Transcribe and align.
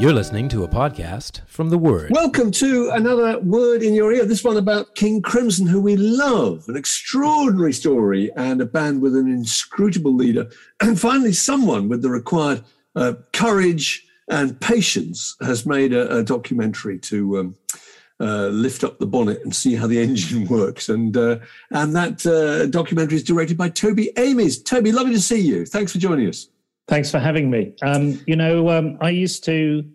You're 0.00 0.14
listening 0.14 0.48
to 0.48 0.64
a 0.64 0.68
podcast 0.68 1.46
from 1.46 1.68
The 1.68 1.76
Word. 1.76 2.10
Welcome 2.12 2.50
to 2.52 2.88
another 2.94 3.38
word 3.40 3.82
in 3.82 3.92
your 3.92 4.14
ear. 4.14 4.24
This 4.24 4.42
one 4.42 4.56
about 4.56 4.94
King 4.94 5.20
Crimson, 5.20 5.66
who 5.66 5.78
we 5.78 5.94
love, 5.94 6.64
an 6.68 6.76
extraordinary 6.78 7.74
story, 7.74 8.30
and 8.34 8.62
a 8.62 8.64
band 8.64 9.02
with 9.02 9.14
an 9.14 9.30
inscrutable 9.30 10.14
leader, 10.14 10.48
and 10.80 10.98
finally 10.98 11.34
someone 11.34 11.90
with 11.90 12.00
the 12.00 12.08
required 12.08 12.64
uh, 12.96 13.12
courage 13.34 14.06
and 14.30 14.58
patience 14.58 15.36
has 15.42 15.66
made 15.66 15.92
a, 15.92 16.20
a 16.20 16.24
documentary 16.24 16.98
to 17.00 17.38
um, 17.38 17.56
uh, 18.20 18.46
lift 18.46 18.84
up 18.84 19.00
the 19.00 19.06
bonnet 19.06 19.42
and 19.44 19.54
see 19.54 19.74
how 19.74 19.86
the 19.86 19.98
engine 20.02 20.46
works. 20.46 20.88
And 20.88 21.14
uh, 21.14 21.40
and 21.72 21.94
that 21.94 22.24
uh, 22.24 22.68
documentary 22.68 23.16
is 23.16 23.22
directed 23.22 23.58
by 23.58 23.68
Toby 23.68 24.16
Amies. 24.16 24.62
Toby, 24.62 24.92
lovely 24.92 25.12
to 25.12 25.20
see 25.20 25.40
you. 25.40 25.66
Thanks 25.66 25.92
for 25.92 25.98
joining 25.98 26.26
us. 26.26 26.48
Thanks 26.90 27.08
for 27.08 27.20
having 27.20 27.48
me. 27.48 27.72
Um, 27.82 28.20
you 28.26 28.34
know, 28.34 28.68
um, 28.68 28.98
I 29.00 29.10
used 29.10 29.44
to, 29.44 29.88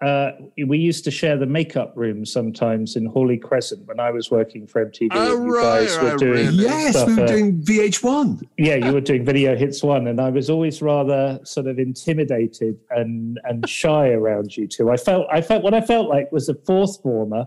uh, 0.00 0.30
we 0.68 0.78
used 0.78 1.02
to 1.02 1.10
share 1.10 1.36
the 1.36 1.46
makeup 1.46 1.94
room 1.96 2.24
sometimes 2.24 2.94
in 2.94 3.06
Hawley 3.06 3.36
Crescent 3.36 3.88
when 3.88 3.98
I 3.98 4.12
was 4.12 4.30
working 4.30 4.68
for 4.68 4.86
MTV. 4.86 5.08
Oh, 5.10 5.32
you 5.32 5.52
right, 5.52 5.80
guys 5.80 5.98
were 5.98 6.10
right, 6.10 6.18
doing 6.20 6.46
really? 6.46 6.62
Yes, 6.62 6.94
stuff, 6.94 7.08
we 7.08 7.16
were 7.16 7.24
uh, 7.24 7.26
doing 7.26 7.60
VH1. 7.62 8.46
Yeah, 8.56 8.76
you 8.76 8.92
were 8.92 9.00
doing 9.00 9.24
Video 9.24 9.56
Hits 9.56 9.82
One, 9.82 10.06
and 10.06 10.20
I 10.20 10.30
was 10.30 10.48
always 10.48 10.80
rather 10.80 11.40
sort 11.42 11.66
of 11.66 11.80
intimidated 11.80 12.78
and 12.90 13.40
and 13.42 13.68
shy 13.68 14.10
around 14.10 14.56
you 14.56 14.68
two. 14.68 14.92
I 14.92 14.98
felt 14.98 15.26
I 15.28 15.40
felt 15.40 15.64
what 15.64 15.74
I 15.74 15.80
felt 15.80 16.08
like 16.08 16.30
was 16.30 16.48
a 16.48 16.54
fourth 16.54 17.02
former 17.02 17.46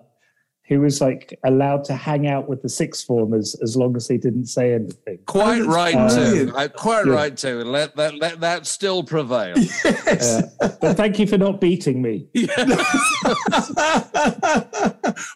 who 0.68 0.80
was 0.82 1.00
like 1.00 1.38
allowed 1.44 1.84
to 1.86 1.94
hang 1.94 2.28
out 2.28 2.50
with 2.50 2.62
the 2.64 2.70
sixth 2.70 3.06
formers 3.06 3.56
as 3.62 3.78
long 3.78 3.96
as 3.96 4.08
they 4.08 4.18
didn't 4.18 4.48
say 4.48 4.74
anything. 4.74 5.20
Quite 5.28 5.58
that's 5.60 5.68
right, 5.68 5.94
brilliant. 5.94 6.50
too. 6.50 6.56
Uh, 6.58 6.68
quite 6.70 7.06
Yeah. 7.06 7.14
right, 7.14 7.38
too. 7.38 7.64
Let 7.64 7.96
that 7.98 8.16
let 8.16 8.40
that 8.42 8.66
still 8.66 9.04
prevail. 9.04 9.56
Yes. 10.06 10.44
But 10.60 10.96
thank 10.98 11.20
you 11.20 11.28
for 11.28 11.38
not 11.38 11.60
beating 11.60 12.02
me. 12.02 12.28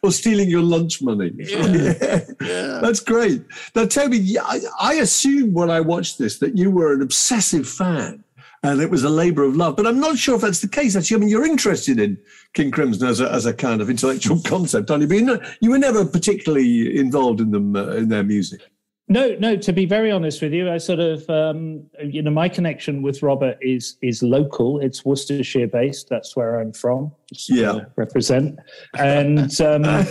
or 0.04 0.12
stealing 0.12 0.50
your 0.50 0.62
lunch 0.64 1.02
money. 1.02 1.32
Yeah. 2.42 2.80
That's 2.82 3.00
great. 3.02 3.44
Now, 3.76 3.86
Toby, 3.86 4.18
yeah, 4.18 4.44
I, 4.44 4.60
I 4.80 4.94
assumed 4.96 5.54
when 5.54 5.70
I 5.70 5.82
watched 5.82 6.18
this 6.18 6.40
that 6.40 6.58
you 6.58 6.72
were 6.72 6.94
an 6.94 7.02
obsessive 7.02 7.68
fan 7.68 8.24
and 8.64 8.82
it 8.82 8.90
was 8.90 9.04
a 9.04 9.10
labor 9.10 9.44
of 9.44 9.56
love, 9.56 9.76
but 9.76 9.88
I'm 9.88 10.00
not 10.00 10.18
sure 10.18 10.36
if 10.36 10.42
that's 10.42 10.62
the 10.62 10.68
case. 10.68 10.96
Actually, 10.96 11.18
I 11.18 11.20
mean, 11.22 11.30
you're 11.30 11.46
interested 11.46 12.00
in 12.00 12.18
King 12.54 12.72
Crimson 12.72 13.08
as 13.08 13.22
a, 13.22 13.32
as 13.32 13.46
a 13.46 13.54
kind 13.54 13.82
of 13.82 13.90
intellectual 13.90 14.42
concept, 14.46 14.92
aren't 14.92 15.10
you? 15.10 15.26
But 15.26 15.58
you 15.62 15.72
were 15.72 15.80
never 15.80 16.06
particularly 16.06 16.98
involved 16.98 17.40
in 17.40 17.52
them, 17.52 17.76
uh, 17.76 17.92
in 17.92 18.10
their 18.10 18.24
music. 18.24 18.62
No, 19.12 19.36
no. 19.40 19.56
To 19.56 19.74
be 19.74 19.86
very 19.88 20.12
honest 20.12 20.40
with 20.42 20.54
you, 20.54 20.70
I 20.70 20.78
sort 20.78 21.00
of, 21.00 21.28
um, 21.30 21.84
you 22.00 22.22
know, 22.22 22.30
my 22.30 22.48
connection 22.48 23.02
with 23.02 23.24
Robert 23.24 23.58
is 23.60 23.98
is 24.04 24.22
local. 24.22 24.80
It's 24.80 25.04
Worcestershire 25.04 25.68
based. 25.68 26.10
That's 26.10 26.36
where 26.36 26.60
I'm 26.60 26.72
from. 26.72 27.12
Yeah. 27.48 27.86
represent. 27.96 28.60
And 29.00 29.60
um, 29.62 29.84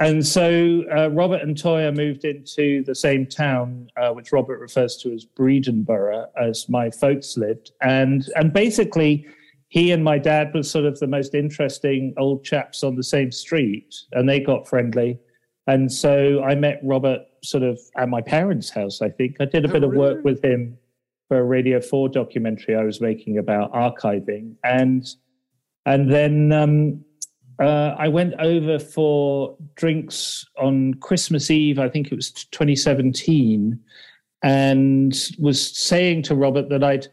and 0.00 0.26
so 0.26 0.84
uh, 0.96 1.08
Robert 1.10 1.42
and 1.42 1.56
Toyah 1.56 1.94
moved 1.94 2.24
into 2.24 2.82
the 2.84 2.94
same 2.94 3.26
town, 3.26 3.88
uh, 3.96 4.10
which 4.12 4.32
Robert 4.32 4.58
refers 4.60 4.96
to 4.98 5.12
as 5.12 5.24
Breedenborough, 5.24 6.26
as 6.40 6.68
my 6.68 6.90
folks 6.90 7.36
lived. 7.36 7.72
And 7.82 8.26
and 8.36 8.52
basically, 8.52 9.26
he 9.68 9.92
and 9.92 10.02
my 10.02 10.18
dad 10.18 10.52
were 10.54 10.62
sort 10.62 10.84
of 10.84 10.98
the 10.98 11.06
most 11.06 11.34
interesting 11.34 12.14
old 12.16 12.44
chaps 12.44 12.82
on 12.82 12.96
the 12.96 13.02
same 13.02 13.30
street, 13.30 13.94
and 14.12 14.28
they 14.28 14.40
got 14.40 14.68
friendly. 14.68 15.18
And 15.66 15.92
so 15.92 16.42
I 16.42 16.54
met 16.54 16.80
Robert 16.82 17.22
sort 17.44 17.62
of 17.62 17.78
at 17.96 18.08
my 18.08 18.22
parents' 18.22 18.70
house, 18.70 19.02
I 19.02 19.10
think. 19.10 19.36
I 19.38 19.44
did 19.44 19.64
a 19.64 19.68
Oh, 19.68 19.72
bit 19.72 19.84
of 19.84 19.92
work 19.92 20.24
with 20.24 20.42
him 20.42 20.78
for 21.28 21.38
a 21.38 21.44
Radio 21.44 21.78
4 21.80 22.08
documentary 22.08 22.74
I 22.74 22.84
was 22.84 23.00
making 23.02 23.36
about 23.36 23.72
archiving. 23.72 24.54
And 24.64 25.06
and 25.84 26.10
then 26.12 26.52
um, 26.52 27.04
uh, 27.60 27.94
I 27.98 28.08
went 28.08 28.34
over 28.40 28.78
for 28.78 29.56
drinks 29.74 30.44
on 30.58 30.94
Christmas 30.94 31.50
Eve, 31.50 31.78
I 31.78 31.88
think 31.88 32.12
it 32.12 32.14
was 32.14 32.30
2017, 32.30 33.78
and 34.42 35.30
was 35.38 35.76
saying 35.76 36.22
to 36.24 36.34
Robert 36.34 36.68
that 36.68 36.84
I'd 36.84 37.08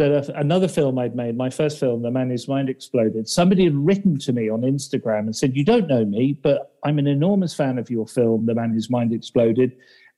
that 0.00 0.30
another 0.34 0.66
film 0.66 0.98
I'd 0.98 1.14
made, 1.14 1.36
my 1.36 1.50
first 1.50 1.78
film, 1.78 2.00
The 2.00 2.10
Man 2.10 2.30
Whose 2.30 2.48
Mind 2.48 2.70
Exploded, 2.70 3.28
somebody 3.28 3.64
had 3.64 3.76
written 3.76 4.18
to 4.20 4.32
me 4.32 4.48
on 4.48 4.62
Instagram 4.62 5.20
and 5.20 5.36
said, 5.36 5.54
You 5.54 5.62
don't 5.64 5.88
know 5.88 6.06
me, 6.06 6.38
but 6.42 6.74
I'm 6.84 6.98
an 6.98 7.06
enormous 7.06 7.54
fan 7.54 7.78
of 7.78 7.90
your 7.90 8.06
film, 8.06 8.46
The 8.46 8.54
Man 8.54 8.72
Whose 8.72 8.88
Mind 8.88 9.12
Exploded. 9.12 9.76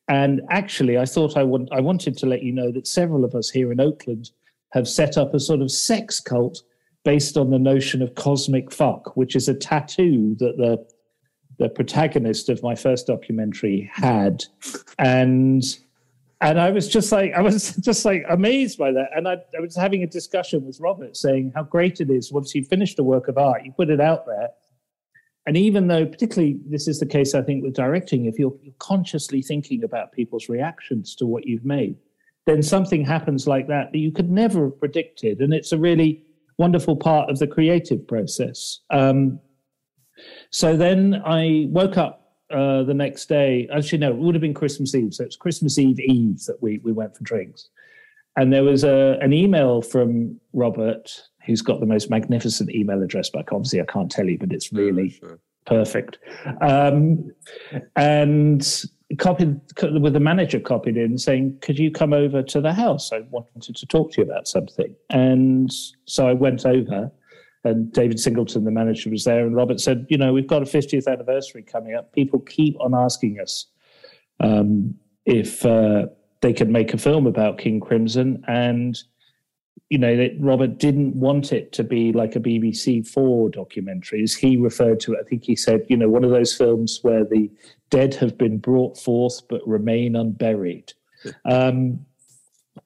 And 0.08 0.40
actually, 0.50 0.98
I 0.98 1.04
thought 1.04 1.36
I, 1.36 1.42
want, 1.42 1.68
I 1.72 1.80
wanted 1.80 2.16
to 2.18 2.26
let 2.26 2.44
you 2.44 2.52
know 2.52 2.70
that 2.70 2.86
several 2.86 3.24
of 3.24 3.34
us 3.34 3.50
here 3.50 3.72
in 3.72 3.80
Oakland 3.80 4.30
have 4.70 4.88
set 4.88 5.18
up 5.18 5.34
a 5.34 5.40
sort 5.40 5.60
of 5.60 5.70
sex 5.70 6.20
cult 6.20 6.62
based 7.04 7.36
on 7.36 7.50
the 7.50 7.58
notion 7.58 8.02
of 8.02 8.14
cosmic 8.14 8.72
fuck, 8.72 9.16
which 9.16 9.34
is 9.34 9.48
a 9.48 9.54
tattoo 9.54 10.36
that 10.38 10.56
the 10.56 10.84
the 11.58 11.68
protagonist 11.68 12.48
of 12.48 12.62
my 12.62 12.74
first 12.74 13.06
documentary 13.06 13.90
had. 13.92 14.44
And 14.98 15.62
and 16.40 16.58
I 16.58 16.70
was 16.70 16.88
just 16.88 17.12
like, 17.12 17.32
I 17.34 17.40
was 17.40 17.76
just 17.80 18.04
like 18.04 18.24
amazed 18.28 18.76
by 18.78 18.90
that. 18.92 19.10
And 19.14 19.28
I, 19.28 19.36
I 19.56 19.60
was 19.60 19.76
having 19.76 20.02
a 20.02 20.08
discussion 20.08 20.66
with 20.66 20.80
Robert 20.80 21.16
saying 21.16 21.52
how 21.54 21.62
great 21.62 22.00
it 22.00 22.10
is 22.10 22.32
once 22.32 22.54
you 22.54 22.64
finish 22.64 22.98
a 22.98 23.04
work 23.04 23.28
of 23.28 23.38
art, 23.38 23.64
you 23.64 23.72
put 23.72 23.90
it 23.90 24.00
out 24.00 24.26
there. 24.26 24.48
And 25.46 25.56
even 25.56 25.88
though, 25.88 26.06
particularly, 26.06 26.60
this 26.66 26.86
is 26.86 27.00
the 27.00 27.06
case, 27.06 27.34
I 27.34 27.42
think, 27.42 27.64
with 27.64 27.74
directing, 27.74 28.26
if 28.26 28.38
you're, 28.38 28.54
you're 28.62 28.74
consciously 28.78 29.42
thinking 29.42 29.82
about 29.82 30.12
people's 30.12 30.48
reactions 30.48 31.16
to 31.16 31.26
what 31.26 31.46
you've 31.46 31.64
made, 31.64 31.96
then 32.46 32.62
something 32.62 33.04
happens 33.04 33.46
like 33.46 33.66
that 33.68 33.92
that 33.92 33.98
you 33.98 34.12
could 34.12 34.30
never 34.30 34.64
have 34.64 34.78
predicted. 34.78 35.40
And 35.40 35.52
it's 35.52 35.72
a 35.72 35.78
really 35.78 36.24
wonderful 36.58 36.96
part 36.96 37.30
of 37.30 37.38
the 37.38 37.46
creative 37.46 38.06
process. 38.06 38.80
Um, 38.90 39.40
so 40.50 40.76
then 40.76 41.22
I 41.24 41.66
woke 41.68 41.96
up 41.96 42.36
uh, 42.50 42.82
the 42.82 42.94
next 42.94 43.28
day. 43.28 43.68
Actually, 43.74 43.98
no, 43.98 44.10
it 44.10 44.16
would 44.16 44.34
have 44.34 44.42
been 44.42 44.54
Christmas 44.54 44.94
Eve. 44.94 45.14
So 45.14 45.24
it's 45.24 45.36
Christmas 45.36 45.78
Eve 45.78 45.98
Eve 46.00 46.44
that 46.46 46.62
we 46.62 46.78
we 46.84 46.92
went 46.92 47.16
for 47.16 47.24
drinks, 47.24 47.68
and 48.36 48.52
there 48.52 48.64
was 48.64 48.84
a 48.84 49.18
an 49.20 49.32
email 49.32 49.82
from 49.82 50.38
Robert, 50.52 51.10
who's 51.46 51.62
got 51.62 51.80
the 51.80 51.86
most 51.86 52.10
magnificent 52.10 52.70
email 52.70 53.02
address. 53.02 53.30
But 53.30 53.50
obviously, 53.52 53.80
I 53.80 53.84
can't 53.84 54.10
tell 54.10 54.28
you, 54.28 54.38
but 54.38 54.52
it's 54.52 54.72
really 54.72 55.20
perfect. 55.64 56.18
Um, 56.60 57.30
and 57.96 58.84
copied 59.16 59.60
with 59.82 60.12
the 60.12 60.20
manager 60.20 60.60
copied 60.60 60.96
in 60.96 61.18
saying, 61.18 61.58
"Could 61.60 61.78
you 61.78 61.90
come 61.90 62.12
over 62.12 62.42
to 62.42 62.60
the 62.60 62.72
house? 62.72 63.12
I 63.12 63.20
wanted 63.30 63.76
to 63.76 63.86
talk 63.86 64.12
to 64.12 64.20
you 64.20 64.26
about 64.26 64.48
something." 64.48 64.94
And 65.10 65.72
so 66.06 66.28
I 66.28 66.32
went 66.32 66.64
over, 66.66 67.10
and 67.64 67.92
David 67.92 68.20
Singleton, 68.20 68.64
the 68.64 68.70
manager, 68.70 69.10
was 69.10 69.24
there, 69.24 69.46
and 69.46 69.54
Robert 69.54 69.80
said, 69.80 70.06
"You 70.08 70.18
know, 70.18 70.32
we've 70.32 70.46
got 70.46 70.62
a 70.62 70.66
50th 70.66 71.06
anniversary 71.06 71.62
coming 71.62 71.94
up. 71.94 72.12
People 72.12 72.40
keep 72.40 72.76
on 72.80 72.94
asking 72.94 73.40
us 73.40 73.66
um, 74.40 74.94
if 75.26 75.64
uh, 75.66 76.06
they 76.40 76.52
could 76.52 76.70
make 76.70 76.94
a 76.94 76.98
film 76.98 77.26
about 77.26 77.58
King 77.58 77.80
Crimson, 77.80 78.42
and." 78.46 79.02
You 79.92 79.98
know 79.98 80.16
that 80.16 80.32
Robert 80.40 80.78
didn't 80.78 81.14
want 81.16 81.52
it 81.52 81.72
to 81.72 81.84
be 81.84 82.12
like 82.12 82.34
a 82.34 82.40
BBC 82.40 83.06
Four 83.06 83.50
documentary, 83.50 84.22
as 84.22 84.34
he 84.34 84.56
referred 84.56 85.00
to 85.00 85.12
it. 85.12 85.18
I 85.20 85.28
think 85.28 85.44
he 85.44 85.54
said, 85.54 85.84
you 85.90 85.98
know, 85.98 86.08
one 86.08 86.24
of 86.24 86.30
those 86.30 86.56
films 86.56 87.00
where 87.02 87.24
the 87.24 87.50
dead 87.90 88.14
have 88.14 88.38
been 88.38 88.56
brought 88.56 88.96
forth 88.96 89.42
but 89.50 89.60
remain 89.68 90.16
unburied. 90.16 90.94
Um, 91.44 92.06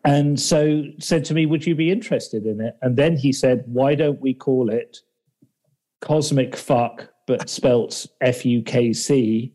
and 0.04 0.40
so 0.40 0.82
said 0.98 1.24
to 1.26 1.34
me, 1.34 1.46
Would 1.46 1.64
you 1.64 1.76
be 1.76 1.92
interested 1.92 2.44
in 2.44 2.60
it? 2.60 2.74
And 2.82 2.96
then 2.96 3.16
he 3.16 3.32
said, 3.32 3.62
Why 3.66 3.94
don't 3.94 4.20
we 4.20 4.34
call 4.34 4.68
it 4.68 4.98
Cosmic 6.00 6.56
Fuck, 6.56 7.08
but 7.28 7.48
spelt 7.48 8.06
F 8.20 8.44
U 8.44 8.62
K 8.62 8.92
C, 8.92 9.54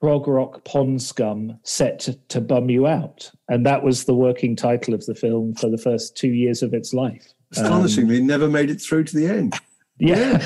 prog 0.00 0.26
rock 0.26 0.64
pond 0.64 1.02
scum 1.02 1.58
set 1.62 2.00
to, 2.00 2.14
to 2.28 2.40
bum 2.40 2.70
you 2.70 2.86
out? 2.86 3.30
And 3.48 3.64
that 3.66 3.82
was 3.82 4.04
the 4.04 4.14
working 4.14 4.56
title 4.56 4.94
of 4.94 5.04
the 5.06 5.14
film 5.14 5.54
for 5.54 5.68
the 5.68 5.78
first 5.78 6.16
two 6.16 6.30
years 6.30 6.62
of 6.62 6.74
its 6.74 6.92
life. 6.92 7.32
Astonishingly, 7.52 8.18
um, 8.18 8.26
never 8.26 8.48
made 8.48 8.70
it 8.70 8.80
through 8.80 9.04
to 9.04 9.16
the 9.16 9.26
end. 9.26 9.54
Yeah. 9.98 10.38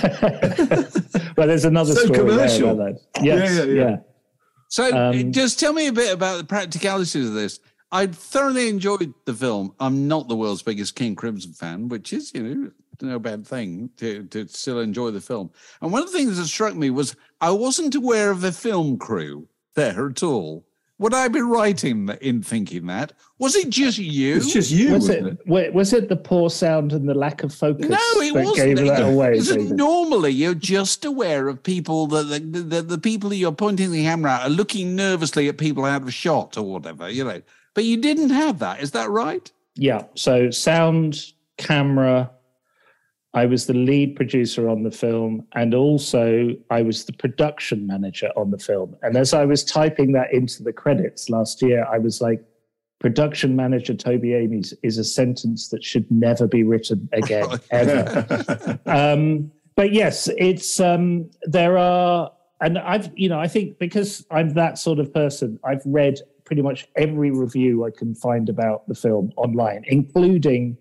well, 1.36 1.46
there's 1.46 1.64
another 1.64 1.94
so 1.94 2.06
story 2.06 2.18
commercial. 2.18 2.76
there 2.76 2.88
about 2.88 3.00
that. 3.14 3.24
Yes, 3.24 3.56
Yeah, 3.56 3.64
yeah, 3.64 3.72
yeah. 3.72 3.90
yeah. 3.90 3.96
So 4.68 4.96
Um, 4.96 5.30
just 5.32 5.60
tell 5.60 5.72
me 5.72 5.86
a 5.86 5.92
bit 5.92 6.12
about 6.12 6.38
the 6.38 6.44
practicalities 6.44 7.28
of 7.28 7.34
this. 7.34 7.60
I 7.92 8.08
thoroughly 8.08 8.68
enjoyed 8.68 9.14
the 9.24 9.34
film. 9.34 9.72
I'm 9.78 10.08
not 10.08 10.26
the 10.26 10.34
world's 10.34 10.62
biggest 10.62 10.96
King 10.96 11.14
Crimson 11.14 11.52
fan, 11.52 11.88
which 11.88 12.12
is, 12.12 12.32
you 12.34 12.42
know, 12.42 12.70
no 13.02 13.18
bad 13.18 13.46
thing 13.46 13.90
to, 13.98 14.24
to 14.24 14.46
still 14.48 14.80
enjoy 14.80 15.10
the 15.10 15.20
film. 15.20 15.50
And 15.80 15.92
one 15.92 16.02
of 16.02 16.10
the 16.12 16.16
things 16.18 16.36
that 16.36 16.46
struck 16.46 16.74
me 16.74 16.90
was 16.90 17.16
I 17.40 17.50
wasn't 17.50 17.94
aware 17.94 18.30
of 18.30 18.44
a 18.44 18.52
film 18.52 18.98
crew 18.98 19.46
there 19.74 20.08
at 20.08 20.22
all. 20.22 20.64
Would 20.98 21.12
I 21.12 21.26
be 21.26 21.40
right 21.40 21.82
in, 21.82 22.08
in 22.20 22.40
thinking 22.40 22.86
that? 22.86 23.12
Was 23.40 23.56
it 23.56 23.68
just 23.68 23.98
you? 23.98 24.36
It's 24.36 24.52
just 24.52 24.70
you, 24.70 24.92
Was 24.92 25.08
it, 25.08 25.26
it? 25.26 25.74
was 25.74 25.92
it 25.92 26.08
the 26.08 26.14
poor 26.14 26.48
sound 26.48 26.92
and 26.92 27.08
the 27.08 27.14
lack 27.14 27.42
of 27.42 27.52
focus 27.52 27.88
No, 27.88 27.98
it 28.20 28.32
that 28.32 28.44
wasn't. 28.44 28.76
gave 28.78 28.86
that 28.86 29.02
away? 29.02 29.36
Isn't 29.36 29.74
normally 29.74 30.30
you're 30.30 30.54
just 30.54 31.04
aware 31.04 31.48
of 31.48 31.60
people 31.64 32.06
that 32.06 32.28
the, 32.28 32.38
the, 32.38 32.82
the 32.82 32.98
people 32.98 33.30
that 33.30 33.36
you're 33.36 33.50
pointing 33.50 33.90
the 33.90 34.04
camera 34.04 34.34
at 34.34 34.46
are 34.46 34.50
looking 34.50 34.94
nervously 34.94 35.48
at 35.48 35.58
people 35.58 35.84
out 35.84 36.02
of 36.02 36.14
shot 36.14 36.56
or 36.56 36.62
whatever, 36.62 37.10
you 37.10 37.24
know. 37.24 37.42
But 37.74 37.82
you 37.82 37.96
didn't 37.96 38.30
have 38.30 38.60
that. 38.60 38.80
Is 38.80 38.92
that 38.92 39.10
right? 39.10 39.50
Yeah. 39.74 40.04
So 40.14 40.50
sound, 40.52 41.32
camera. 41.56 42.30
I 43.34 43.46
was 43.46 43.66
the 43.66 43.74
lead 43.74 44.14
producer 44.14 44.68
on 44.68 44.84
the 44.84 44.92
film, 44.92 45.44
and 45.54 45.74
also 45.74 46.50
I 46.70 46.82
was 46.82 47.04
the 47.04 47.12
production 47.12 47.84
manager 47.86 48.30
on 48.36 48.52
the 48.52 48.58
film. 48.58 48.96
And 49.02 49.16
as 49.16 49.34
I 49.34 49.44
was 49.44 49.64
typing 49.64 50.12
that 50.12 50.32
into 50.32 50.62
the 50.62 50.72
credits 50.72 51.28
last 51.28 51.60
year, 51.60 51.84
I 51.92 51.98
was 51.98 52.20
like, 52.20 52.40
"Production 53.00 53.56
manager 53.56 53.92
Toby 53.92 54.34
Amies 54.34 54.72
is 54.84 54.98
a 54.98 55.04
sentence 55.04 55.68
that 55.70 55.82
should 55.82 56.08
never 56.12 56.46
be 56.46 56.62
written 56.62 57.08
again, 57.12 57.48
ever." 57.72 58.78
um, 58.86 59.50
but 59.74 59.92
yes, 59.92 60.28
it's 60.38 60.78
um, 60.78 61.28
there 61.42 61.76
are, 61.76 62.30
and 62.60 62.78
I've 62.78 63.10
you 63.16 63.28
know 63.28 63.40
I 63.40 63.48
think 63.48 63.80
because 63.80 64.24
I'm 64.30 64.50
that 64.50 64.78
sort 64.78 65.00
of 65.00 65.12
person, 65.12 65.58
I've 65.64 65.82
read 65.84 66.20
pretty 66.44 66.62
much 66.62 66.86
every 66.96 67.32
review 67.32 67.84
I 67.84 67.90
can 67.90 68.14
find 68.14 68.48
about 68.48 68.86
the 68.86 68.94
film 68.94 69.32
online, 69.36 69.82
including 69.88 70.76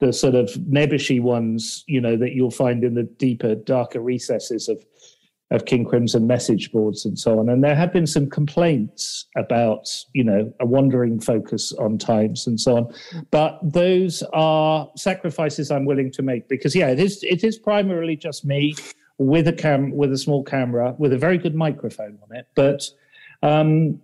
the 0.00 0.12
sort 0.12 0.34
of 0.34 0.50
nebbishy 0.52 1.20
ones, 1.20 1.84
you 1.86 2.00
know, 2.00 2.16
that 2.16 2.32
you'll 2.32 2.50
find 2.50 2.84
in 2.84 2.94
the 2.94 3.04
deeper, 3.04 3.54
darker 3.54 4.00
recesses 4.00 4.68
of 4.68 4.84
of 5.50 5.66
King 5.66 5.84
Crimson 5.84 6.26
message 6.26 6.72
boards 6.72 7.04
and 7.04 7.18
so 7.18 7.38
on. 7.38 7.48
And 7.48 7.62
there 7.62 7.76
have 7.76 7.92
been 7.92 8.06
some 8.06 8.28
complaints 8.28 9.26
about, 9.36 9.88
you 10.12 10.24
know, 10.24 10.52
a 10.58 10.66
wandering 10.66 11.20
focus 11.20 11.72
on 11.72 11.98
times 11.98 12.46
and 12.46 12.58
so 12.58 12.76
on. 12.76 12.94
But 13.30 13.60
those 13.62 14.22
are 14.32 14.90
sacrifices 14.96 15.70
I'm 15.70 15.84
willing 15.84 16.10
to 16.12 16.22
make 16.22 16.48
because 16.48 16.74
yeah, 16.74 16.88
it 16.88 16.98
is 16.98 17.22
it 17.22 17.44
is 17.44 17.58
primarily 17.58 18.16
just 18.16 18.44
me 18.44 18.74
with 19.18 19.46
a 19.46 19.52
cam 19.52 19.92
with 19.92 20.12
a 20.12 20.18
small 20.18 20.42
camera 20.42 20.94
with 20.98 21.12
a 21.12 21.18
very 21.18 21.38
good 21.38 21.54
microphone 21.54 22.18
on 22.22 22.36
it. 22.36 22.46
But 22.54 22.88
um 23.42 24.00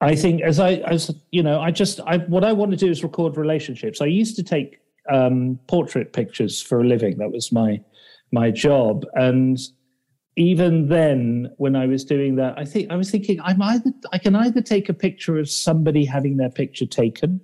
I 0.00 0.14
think 0.14 0.40
as 0.42 0.60
I 0.60 0.74
as 0.74 1.10
you 1.30 1.42
know, 1.42 1.60
I 1.60 1.70
just 1.70 2.00
I 2.06 2.18
what 2.18 2.44
I 2.44 2.52
want 2.52 2.70
to 2.70 2.76
do 2.76 2.90
is 2.90 3.02
record 3.02 3.36
relationships. 3.36 4.00
I 4.00 4.06
used 4.06 4.36
to 4.36 4.42
take 4.42 4.80
um, 5.10 5.58
portrait 5.66 6.12
pictures 6.12 6.62
for 6.62 6.80
a 6.80 6.84
living. 6.84 7.18
That 7.18 7.32
was 7.32 7.52
my 7.52 7.80
my 8.32 8.50
job, 8.50 9.04
and 9.14 9.58
even 10.36 10.88
then, 10.88 11.52
when 11.58 11.76
I 11.76 11.86
was 11.86 12.04
doing 12.04 12.36
that, 12.36 12.56
I 12.56 12.64
think 12.64 12.90
I 12.90 12.96
was 12.96 13.10
thinking 13.10 13.40
I'm 13.42 13.60
either 13.60 13.92
I 14.12 14.18
can 14.18 14.34
either 14.34 14.62
take 14.62 14.88
a 14.88 14.94
picture 14.94 15.38
of 15.38 15.50
somebody 15.50 16.04
having 16.04 16.36
their 16.36 16.50
picture 16.50 16.86
taken, 16.86 17.40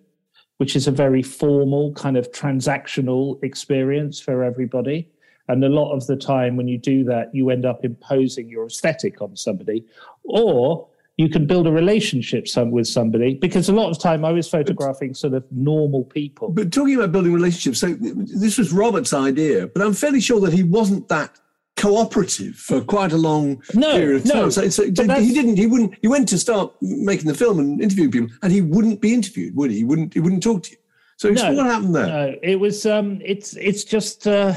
which 0.59 0.77
is 0.77 0.87
a 0.87 0.93
very 0.93 1.23
formal 1.23 1.93
kind 1.93 2.17
of 2.17 2.31
transactional 2.33 3.43
experience 3.43 4.21
for 4.21 4.43
everybody. 4.43 5.11
And 5.49 5.63
a 5.63 5.69
lot 5.69 5.93
of 5.93 6.07
the 6.07 6.17
time, 6.17 6.57
when 6.57 6.69
you 6.69 6.79
do 6.79 7.05
that, 7.05 7.35
you 7.35 7.51
end 7.51 7.65
up 7.65 7.85
imposing 7.85 8.49
your 8.49 8.67
aesthetic 8.67 9.21
on 9.21 9.37
somebody, 9.37 9.85
or 10.25 10.89
you 11.17 11.29
can 11.29 11.47
build 11.47 11.67
a 11.67 11.73
relationship 11.73 12.47
some, 12.47 12.71
with 12.71 12.87
somebody. 12.87 13.35
Because 13.35 13.69
a 13.69 13.73
lot 13.73 13.91
of 13.91 13.99
time, 13.99 14.25
I 14.25 14.33
was 14.33 14.49
photographing 14.49 15.15
sort 15.15 15.35
of 15.35 15.45
normal 15.51 16.05
people. 16.05 16.51
But 16.51 16.73
talking 16.73 16.97
about 16.97 17.13
building 17.13 17.33
relationships, 17.33 17.81
so 17.81 17.97
this 17.99 18.59
was 18.59 18.73
Robert's 18.73 19.13
idea, 19.13 19.67
but 19.67 19.83
I'm 19.83 19.95
fairly 19.95 20.21
sure 20.21 20.41
that 20.41 20.53
he 20.53 20.63
wasn't 20.63 21.09
that 21.09 21.41
cooperative 21.77 22.57
for 22.57 22.81
quite 22.81 23.13
a 23.13 23.17
long 23.17 23.63
No, 23.75 23.97
period 23.97 24.17
of 24.23 24.25
no, 24.27 24.43
time. 24.43 24.51
So, 24.51 24.69
so 24.69 24.85
he 24.85 24.91
didn't. 24.91 25.57
He 25.57 25.67
wouldn't. 25.67 25.95
He 26.01 26.09
went 26.09 26.29
to 26.31 26.39
start 26.39 26.73
making 26.81 27.27
the 27.27 27.35
film 27.35 27.59
and 27.59 27.81
interviewing 27.81 28.11
people, 28.11 28.29
and 28.43 28.53
he 28.53 28.63
wouldn't 28.63 29.01
be 29.01 29.15
interviewed, 29.15 29.55
would 29.57 29.71
he? 29.71 29.79
He 29.79 29.85
wouldn't. 29.85 30.15
He 30.15 30.21
wouldn't 30.21 30.43
talk 30.43 30.65
to 30.65 30.71
you. 30.73 30.77
So 31.19 31.31
No, 31.31 31.53
what 31.55 31.67
happened 31.67 31.95
there? 31.95 32.07
No, 32.07 32.35
it 32.43 32.57
was 32.57 32.85
um 32.85 33.21
it's 33.25 33.57
it's 33.57 33.85
just 33.85 34.27
uh 34.27 34.55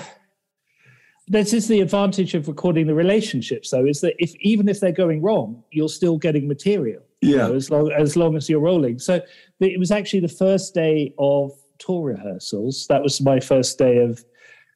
this 1.30 1.54
is 1.54 1.68
the 1.68 1.80
advantage 1.82 2.34
of 2.34 2.48
recording 2.48 2.88
the 2.88 2.96
relationships 2.96 3.70
though, 3.70 3.86
is 3.86 4.02
that 4.02 4.16
if 4.18 4.34
even 4.42 4.68
if 4.68 4.80
they're 4.80 4.92
going 4.92 5.22
wrong, 5.22 5.64
you're 5.72 5.88
still 5.90 6.18
getting 6.18 6.48
material. 6.48 7.04
you 7.22 7.36
Yeah. 7.36 7.48
know, 7.48 7.54
as 7.56 7.70
long 7.70 7.92
as 7.92 8.16
long 8.18 8.36
as 8.36 8.50
you're 8.50 8.60
rolling. 8.62 8.98
So 9.00 9.22
it 9.60 9.80
was 9.80 9.92
actually 9.92 10.22
the 10.22 10.28
first 10.46 10.74
day 10.74 11.14
of 11.20 11.52
tour 11.78 12.04
rehearsals. 12.14 12.88
That 12.88 13.04
was 13.04 13.22
my 13.22 13.40
first 13.40 13.78
day 13.78 13.98
of 13.98 14.24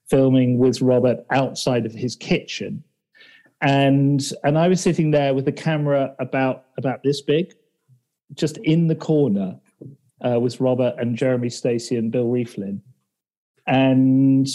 filming 0.09 0.57
with 0.59 0.81
Robert 0.81 1.25
outside 1.31 1.85
of 1.85 1.93
his 1.93 2.15
kitchen. 2.15 2.83
And 3.61 4.21
and 4.43 4.57
I 4.57 4.67
was 4.67 4.81
sitting 4.81 5.11
there 5.11 5.33
with 5.33 5.45
the 5.45 5.51
camera 5.53 6.13
about 6.19 6.65
about 6.77 7.01
this 7.01 7.21
big, 7.21 7.53
just 8.35 8.57
in 8.57 8.87
the 8.87 8.95
corner 8.95 9.57
uh, 10.23 10.39
with 10.39 10.59
Robert 10.59 10.95
and 10.99 11.15
Jeremy 11.17 11.49
Stacey 11.49 11.95
and 11.95 12.11
Bill 12.11 12.27
Rieflin. 12.27 12.81
And 13.65 14.47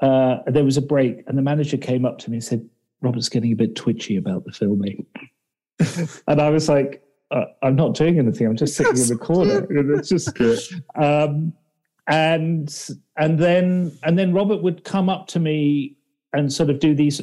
uh, 0.00 0.38
there 0.46 0.64
was 0.64 0.76
a 0.76 0.82
break, 0.82 1.22
and 1.26 1.36
the 1.36 1.42
manager 1.42 1.76
came 1.76 2.04
up 2.04 2.18
to 2.18 2.30
me 2.30 2.36
and 2.38 2.44
said, 2.44 2.68
Robert's 3.02 3.28
getting 3.28 3.52
a 3.52 3.56
bit 3.56 3.76
twitchy 3.76 4.16
about 4.16 4.44
the 4.44 4.52
filming. 4.52 5.06
and 6.28 6.40
I 6.40 6.50
was 6.50 6.68
like, 6.68 7.02
uh, 7.30 7.44
I'm 7.62 7.76
not 7.76 7.94
doing 7.94 8.18
anything. 8.18 8.46
I'm 8.46 8.56
just 8.56 8.76
sitting 8.76 8.96
in 8.96 9.08
the 9.08 9.16
corner. 9.24 9.66
And 9.70 9.98
it's 9.98 10.08
just, 10.08 10.38
um, 10.96 11.52
and 12.06 12.88
and 13.16 13.38
then 13.38 13.96
and 14.02 14.18
then 14.18 14.32
Robert 14.32 14.62
would 14.62 14.84
come 14.84 15.08
up 15.08 15.28
to 15.28 15.38
me 15.38 15.96
and 16.32 16.52
sort 16.52 16.68
of 16.70 16.78
do 16.80 16.94
these 16.94 17.20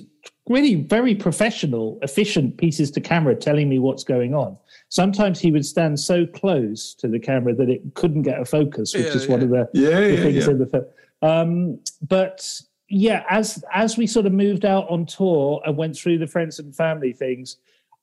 really 0.48 0.76
very 0.76 1.14
professional, 1.14 2.00
efficient 2.02 2.58
pieces 2.58 2.90
to 2.92 3.02
camera, 3.02 3.36
telling 3.36 3.68
me 3.70 3.80
what's 3.80 4.04
going 4.04 4.34
on. 4.34 4.58
Sometimes 4.90 5.40
he 5.40 5.52
would 5.52 5.66
stand 5.66 6.00
so 6.00 6.26
close 6.26 6.94
to 6.96 7.08
the 7.08 7.20
camera 7.20 7.54
that 7.54 7.70
it 7.70 7.82
couldn't 7.96 8.22
get 8.22 8.40
a 8.40 8.46
focus, 8.46 8.94
which 8.94 9.08
Yeah, 9.08 9.14
is 9.14 9.28
one 9.28 9.42
of 9.42 9.50
the, 9.50 9.70
Yeah, 9.74 9.90
the 10.00 10.14
yeah, 10.16 10.24
things 10.24 10.46
yeah. 10.46 10.52
in 10.52 10.58
the 10.60 10.66
film. 10.66 10.86
Um, 11.22 11.80
but 12.08 12.62
yeah, 12.90 13.24
as 13.30 13.64
as 13.74 13.98
we 13.98 14.08
sort 14.08 14.26
of 14.26 14.34
moved 14.34 14.66
out 14.66 14.90
on 14.90 15.06
tour 15.06 15.62
and 15.66 15.76
went 15.78 15.96
through 15.96 16.20
the 16.20 16.28
friends 16.28 16.60
and 16.60 16.76
family 16.76 17.14
things, 17.14 17.58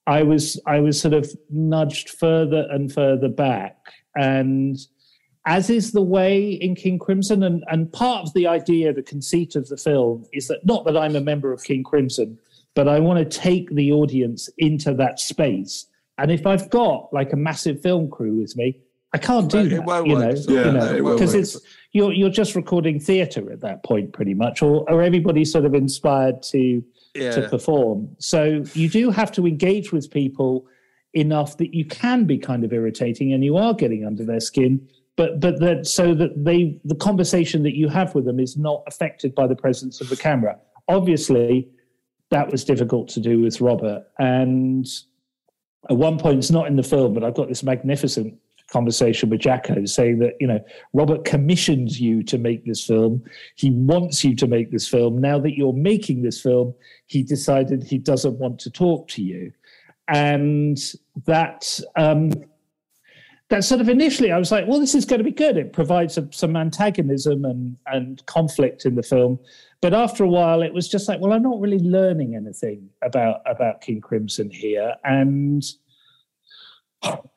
I 0.06 0.22
was 0.22 0.60
I 0.66 0.80
was 0.80 1.00
sort 1.00 1.14
of 1.14 1.30
nudged 1.50 2.10
further 2.10 2.66
and 2.70 2.92
further 2.92 3.28
back, 3.28 3.76
and 4.14 4.76
as 5.46 5.70
is 5.70 5.92
the 5.92 6.02
way 6.02 6.50
in 6.50 6.74
King 6.74 6.98
Crimson, 6.98 7.42
and 7.42 7.64
and 7.68 7.92
part 7.92 8.26
of 8.26 8.34
the 8.34 8.46
idea, 8.46 8.92
the 8.92 9.02
conceit 9.02 9.56
of 9.56 9.68
the 9.68 9.76
film 9.76 10.26
is 10.32 10.48
that 10.48 10.64
not 10.66 10.84
that 10.84 10.96
I'm 10.96 11.16
a 11.16 11.20
member 11.20 11.52
of 11.52 11.64
King 11.64 11.82
Crimson, 11.82 12.38
but 12.74 12.86
I 12.86 13.00
want 13.00 13.18
to 13.18 13.38
take 13.38 13.70
the 13.70 13.92
audience 13.92 14.50
into 14.58 14.92
that 14.94 15.18
space. 15.18 15.86
And 16.18 16.30
if 16.30 16.46
I've 16.46 16.70
got 16.70 17.12
like 17.12 17.32
a 17.32 17.36
massive 17.36 17.80
film 17.82 18.10
crew 18.10 18.36
with 18.36 18.56
me, 18.56 18.80
I 19.14 19.18
can't 19.18 19.50
do 19.50 19.58
It 19.60 19.68
that. 19.70 20.06
you 20.06 20.14
work. 20.14 20.24
know, 20.24 20.34
Yeah, 20.48 20.64
you 20.66 20.72
know, 20.72 20.94
it 20.96 21.12
because 21.14 21.34
it's 21.34 21.60
you're 21.92 22.12
you're 22.12 22.30
just 22.30 22.54
recording 22.54 22.98
theatre 23.00 23.50
at 23.52 23.60
that 23.60 23.84
point, 23.84 24.12
pretty 24.12 24.34
much, 24.34 24.60
or 24.60 24.84
or 24.90 25.02
everybody's 25.02 25.50
sort 25.52 25.64
of 25.64 25.74
inspired 25.74 26.42
to 26.52 26.82
to 27.34 27.48
perform. 27.48 28.08
So 28.18 28.64
you 28.74 28.88
do 28.88 29.10
have 29.10 29.30
to 29.32 29.46
engage 29.46 29.92
with 29.92 30.10
people 30.10 30.66
enough 31.14 31.56
that 31.58 31.72
you 31.72 31.84
can 31.84 32.24
be 32.24 32.36
kind 32.36 32.64
of 32.64 32.72
irritating 32.72 33.32
and 33.32 33.44
you 33.44 33.56
are 33.56 33.72
getting 33.72 34.04
under 34.04 34.24
their 34.24 34.40
skin 34.40 34.86
but 35.16 35.38
but 35.40 35.60
that 35.60 35.86
so 35.86 36.12
that 36.12 36.30
they 36.44 36.76
the 36.84 36.96
conversation 36.96 37.62
that 37.62 37.76
you 37.76 37.88
have 37.88 38.14
with 38.14 38.24
them 38.24 38.40
is 38.40 38.56
not 38.56 38.82
affected 38.88 39.32
by 39.34 39.46
the 39.46 39.54
presence 39.54 40.00
of 40.00 40.08
the 40.08 40.16
camera 40.16 40.58
obviously 40.88 41.68
that 42.30 42.50
was 42.50 42.64
difficult 42.64 43.08
to 43.08 43.20
do 43.20 43.40
with 43.40 43.60
robert 43.60 44.02
and 44.18 44.86
at 45.88 45.96
one 45.96 46.18
point 46.18 46.38
it's 46.38 46.50
not 46.50 46.66
in 46.66 46.74
the 46.74 46.82
film 46.82 47.14
but 47.14 47.22
i've 47.22 47.34
got 47.34 47.46
this 47.48 47.62
magnificent 47.62 48.34
conversation 48.70 49.28
with 49.28 49.40
jakko 49.40 49.88
saying 49.88 50.18
that 50.18 50.34
you 50.40 50.46
know 50.46 50.58
robert 50.94 51.24
commissions 51.24 52.00
you 52.00 52.22
to 52.22 52.38
make 52.38 52.64
this 52.64 52.84
film 52.84 53.22
he 53.54 53.70
wants 53.70 54.24
you 54.24 54.34
to 54.34 54.46
make 54.46 54.70
this 54.70 54.88
film 54.88 55.20
now 55.20 55.38
that 55.38 55.56
you're 55.56 55.72
making 55.72 56.22
this 56.22 56.40
film 56.40 56.74
he 57.06 57.22
decided 57.22 57.82
he 57.82 57.98
doesn't 57.98 58.38
want 58.38 58.58
to 58.58 58.70
talk 58.70 59.06
to 59.06 59.22
you 59.22 59.52
and 60.08 60.78
that 61.26 61.80
um, 61.96 62.30
that 63.48 63.64
sort 63.64 63.80
of 63.80 63.88
initially 63.88 64.32
I 64.32 64.38
was 64.38 64.50
like, 64.50 64.66
well, 64.66 64.80
this 64.80 64.94
is 64.94 65.04
going 65.04 65.18
to 65.18 65.24
be 65.24 65.30
good. 65.30 65.56
It 65.56 65.72
provides 65.72 66.18
a, 66.18 66.28
some 66.32 66.56
antagonism 66.56 67.44
and 67.44 67.76
and 67.86 68.24
conflict 68.26 68.84
in 68.84 68.94
the 68.94 69.02
film. 69.02 69.38
But 69.80 69.94
after 69.94 70.24
a 70.24 70.28
while, 70.28 70.62
it 70.62 70.72
was 70.72 70.88
just 70.88 71.08
like, 71.08 71.20
well, 71.20 71.32
I'm 71.32 71.42
not 71.42 71.60
really 71.60 71.78
learning 71.78 72.34
anything 72.36 72.88
about 73.02 73.40
about 73.46 73.80
King 73.80 74.00
Crimson 74.00 74.50
here. 74.50 74.94
And 75.04 75.62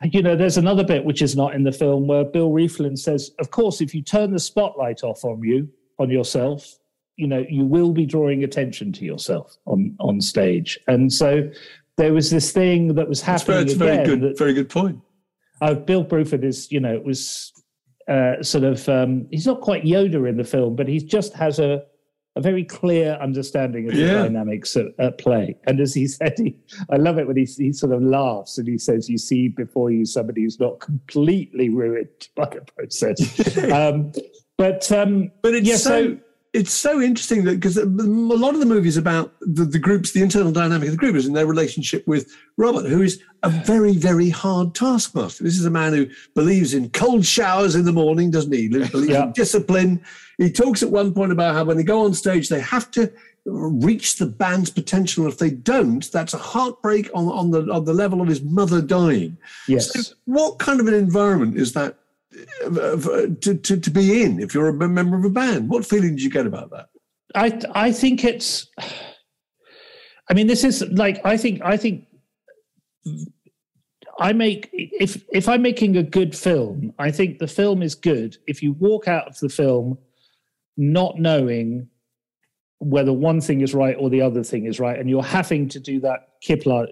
you 0.04 0.22
know, 0.22 0.36
there's 0.36 0.58
another 0.58 0.84
bit 0.84 1.04
which 1.04 1.22
is 1.22 1.36
not 1.36 1.56
in 1.56 1.64
the 1.64 1.72
film 1.72 2.08
where 2.08 2.24
Bill 2.24 2.50
Rieflin 2.52 2.98
says, 2.98 3.32
of 3.40 3.52
course, 3.52 3.82
if 3.82 3.94
you 3.94 4.02
turn 4.02 4.32
the 4.32 4.40
spotlight 4.40 5.04
off 5.04 5.24
on 5.24 5.42
you 5.44 5.70
on 6.00 6.10
yourself, 6.10 6.78
you 7.16 7.28
know, 7.28 7.46
you 7.50 7.66
will 7.66 7.92
be 7.92 8.06
drawing 8.06 8.44
attention 8.44 8.92
to 8.94 9.06
yourself 9.06 9.58
on 9.66 9.96
on 10.00 10.22
stage. 10.22 10.80
And 10.88 11.12
so 11.12 11.50
there 11.98 12.14
was 12.14 12.30
this 12.30 12.52
thing 12.52 12.94
that 12.96 13.10
was 13.10 13.22
happening. 13.22 13.66
That's 13.66 13.74
very, 13.74 13.96
very 13.96 14.06
good. 14.06 14.22
That, 14.22 14.38
very 14.38 14.54
good 14.54 14.70
point. 14.70 15.02
Uh, 15.62 15.74
Bill 15.74 16.06
Bruford 16.06 16.44
is, 16.44 16.72
you 16.72 16.80
know, 16.80 16.94
it 16.94 17.04
was 17.04 17.52
uh, 18.08 18.42
sort 18.44 18.64
of 18.64 18.88
um, 18.88 19.28
he's 19.32 19.48
not 19.48 19.62
quite 19.62 19.84
Yoda 19.84 20.30
in 20.30 20.38
the 20.38 20.44
film, 20.44 20.76
but 20.76 20.88
he 20.88 21.00
just 21.00 21.34
has 21.34 21.60
a 21.60 21.84
a 22.38 22.41
very 22.41 22.63
clear 22.63 23.17
understanding 23.20 23.89
of 23.89 23.96
the 23.96 24.01
yeah. 24.01 24.13
dynamics 24.13 24.77
at, 24.77 24.86
at, 25.00 25.17
play. 25.17 25.58
And 25.65 25.79
as 25.79 25.96
he 25.96 26.08
said, 26.08 26.36
he, 26.38 26.56
I 26.91 26.98
love 26.98 27.17
it 27.17 27.25
when 27.25 27.36
he, 27.36 27.46
he 27.46 27.74
sort 27.74 27.91
of 27.91 28.03
laughs 28.03 28.60
and 28.60 28.67
he 28.67 28.77
says, 28.77 29.10
"You 29.10 29.17
see 29.17 29.48
before 29.48 29.89
you 29.89 30.06
somebody 30.06 30.44
who's 30.44 30.60
not 30.60 30.79
completely 30.79 31.70
ruined 31.70 32.29
by 32.36 32.46
the 32.46 32.62
process." 32.75 33.58
um, 33.72 34.12
but 34.56 34.91
um, 34.91 35.32
but 35.41 35.56
it's 35.56 35.67
yeah, 35.67 35.77
so, 35.77 36.03
so 36.03 36.17
it's 36.58 36.74
so 36.74 37.00
interesting 37.00 37.44
that 37.44 37.60
because 37.60 37.78
uh, 37.78 37.84
a 37.84 37.86
lot 37.86 38.56
of 38.56 38.60
the 38.60 38.66
movie 38.66 38.90
is 38.90 38.98
about 38.98 39.32
the, 39.42 39.64
the 39.64 39.78
groups, 39.78 40.12
the 40.12 40.24
internal 40.24 40.52
dynamic 40.52 40.88
of 40.88 40.94
the 40.94 40.98
groups 40.98 41.26
and 41.26 41.36
their 41.36 41.46
relationship 41.46 42.06
with 42.08 42.36
Robert, 42.58 42.88
who 42.88 43.04
is 43.04 43.22
a 43.44 43.50
very, 43.50 43.94
very 43.94 44.32
hard 44.32 44.74
taskmaster. 44.74 45.44
This 45.44 45.60
is 45.60 45.66
a 45.66 45.70
man 45.70 45.94
who 45.94 46.08
believes 46.34 46.74
in 46.74 46.90
cold 46.90 47.24
showers 47.28 47.76
in 47.76 47.86
the 47.86 47.92
morning, 47.92 48.32
doesn't 48.32 48.52
he? 48.52 48.64
he 48.64 48.70
believes 48.70 49.10
yeah. 49.10 49.26
in 49.26 49.34
discipline. 49.34 50.04
He 50.40 50.52
talks 50.52 50.82
at 50.82 50.90
one 50.90 51.14
point 51.14 51.32
about 51.32 51.54
how 51.54 51.64
when 51.64 51.78
they 51.78 51.84
go 51.84 52.04
on 52.04 52.16
stage, 52.16 52.50
they 52.50 52.60
have 52.62 52.90
to 52.92 53.14
reach 53.46 54.16
the 54.16 54.26
band's 54.26 54.72
potential. 54.72 55.28
If 55.28 55.38
they 55.38 55.52
don't, 55.52 56.12
that's 56.12 56.34
a 56.34 56.40
heartbreak 56.40 57.12
on, 57.14 57.28
on 57.28 57.52
the 57.52 57.72
on 57.72 57.86
the 57.86 57.94
level 57.94 58.20
of 58.20 58.28
his 58.28 58.42
mother 58.42 58.82
dying. 58.82 59.38
Yes. 59.68 59.94
So 59.94 60.16
what 60.26 60.58
kind 60.58 60.80
of 60.80 60.88
an 60.88 60.96
environment 60.96 61.56
is 61.56 61.74
that 61.74 62.00
Uh, 62.65 63.27
to, 63.41 63.56
to, 63.56 63.77
to 63.79 63.89
be 63.89 64.22
in 64.22 64.39
if 64.39 64.53
you're 64.53 64.67
a 64.67 64.74
member 64.74 65.17
of 65.17 65.25
a 65.25 65.29
band? 65.29 65.70
What 65.70 65.86
feeling 65.86 66.15
do 66.15 66.22
you 66.22 66.29
get 66.29 66.46
about 66.46 66.70
that? 66.72 66.89
I 67.36 67.60
I 67.72 67.91
think 67.91 68.24
it's. 68.24 68.67
I 70.29 70.34
mean, 70.34 70.48
this 70.48 70.63
is 70.63 70.84
like 70.91 71.25
I 71.25 71.38
think 71.38 71.62
I 71.63 71.77
think 71.77 72.08
I 74.20 74.34
make 74.34 74.70
if 74.74 75.24
if 75.32 75.48
I'm 75.48 75.62
making 75.62 75.98
a 75.98 76.03
good 76.03 76.36
film, 76.36 76.94
I 77.00 77.12
think 77.12 77.39
the 77.39 77.48
film 77.48 77.82
is 77.82 77.96
good 77.96 78.38
if 78.48 78.62
you 78.62 78.74
walk 78.74 79.08
out 79.08 79.27
of 79.27 79.39
the 79.39 79.50
film 79.50 79.98
not 80.75 81.20
knowing 81.20 81.89
whether 82.80 83.12
one 83.12 83.42
thing 83.42 83.62
is 83.62 83.74
right 83.74 83.96
or 84.00 84.10
the 84.10 84.22
other 84.22 84.44
thing 84.44 84.66
is 84.66 84.80
right, 84.80 85.00
and 85.00 85.10
you're 85.10 85.24
having 85.24 85.68
to 85.70 85.80
do 85.80 86.00
that 86.02 86.30
Kipling, 86.42 86.88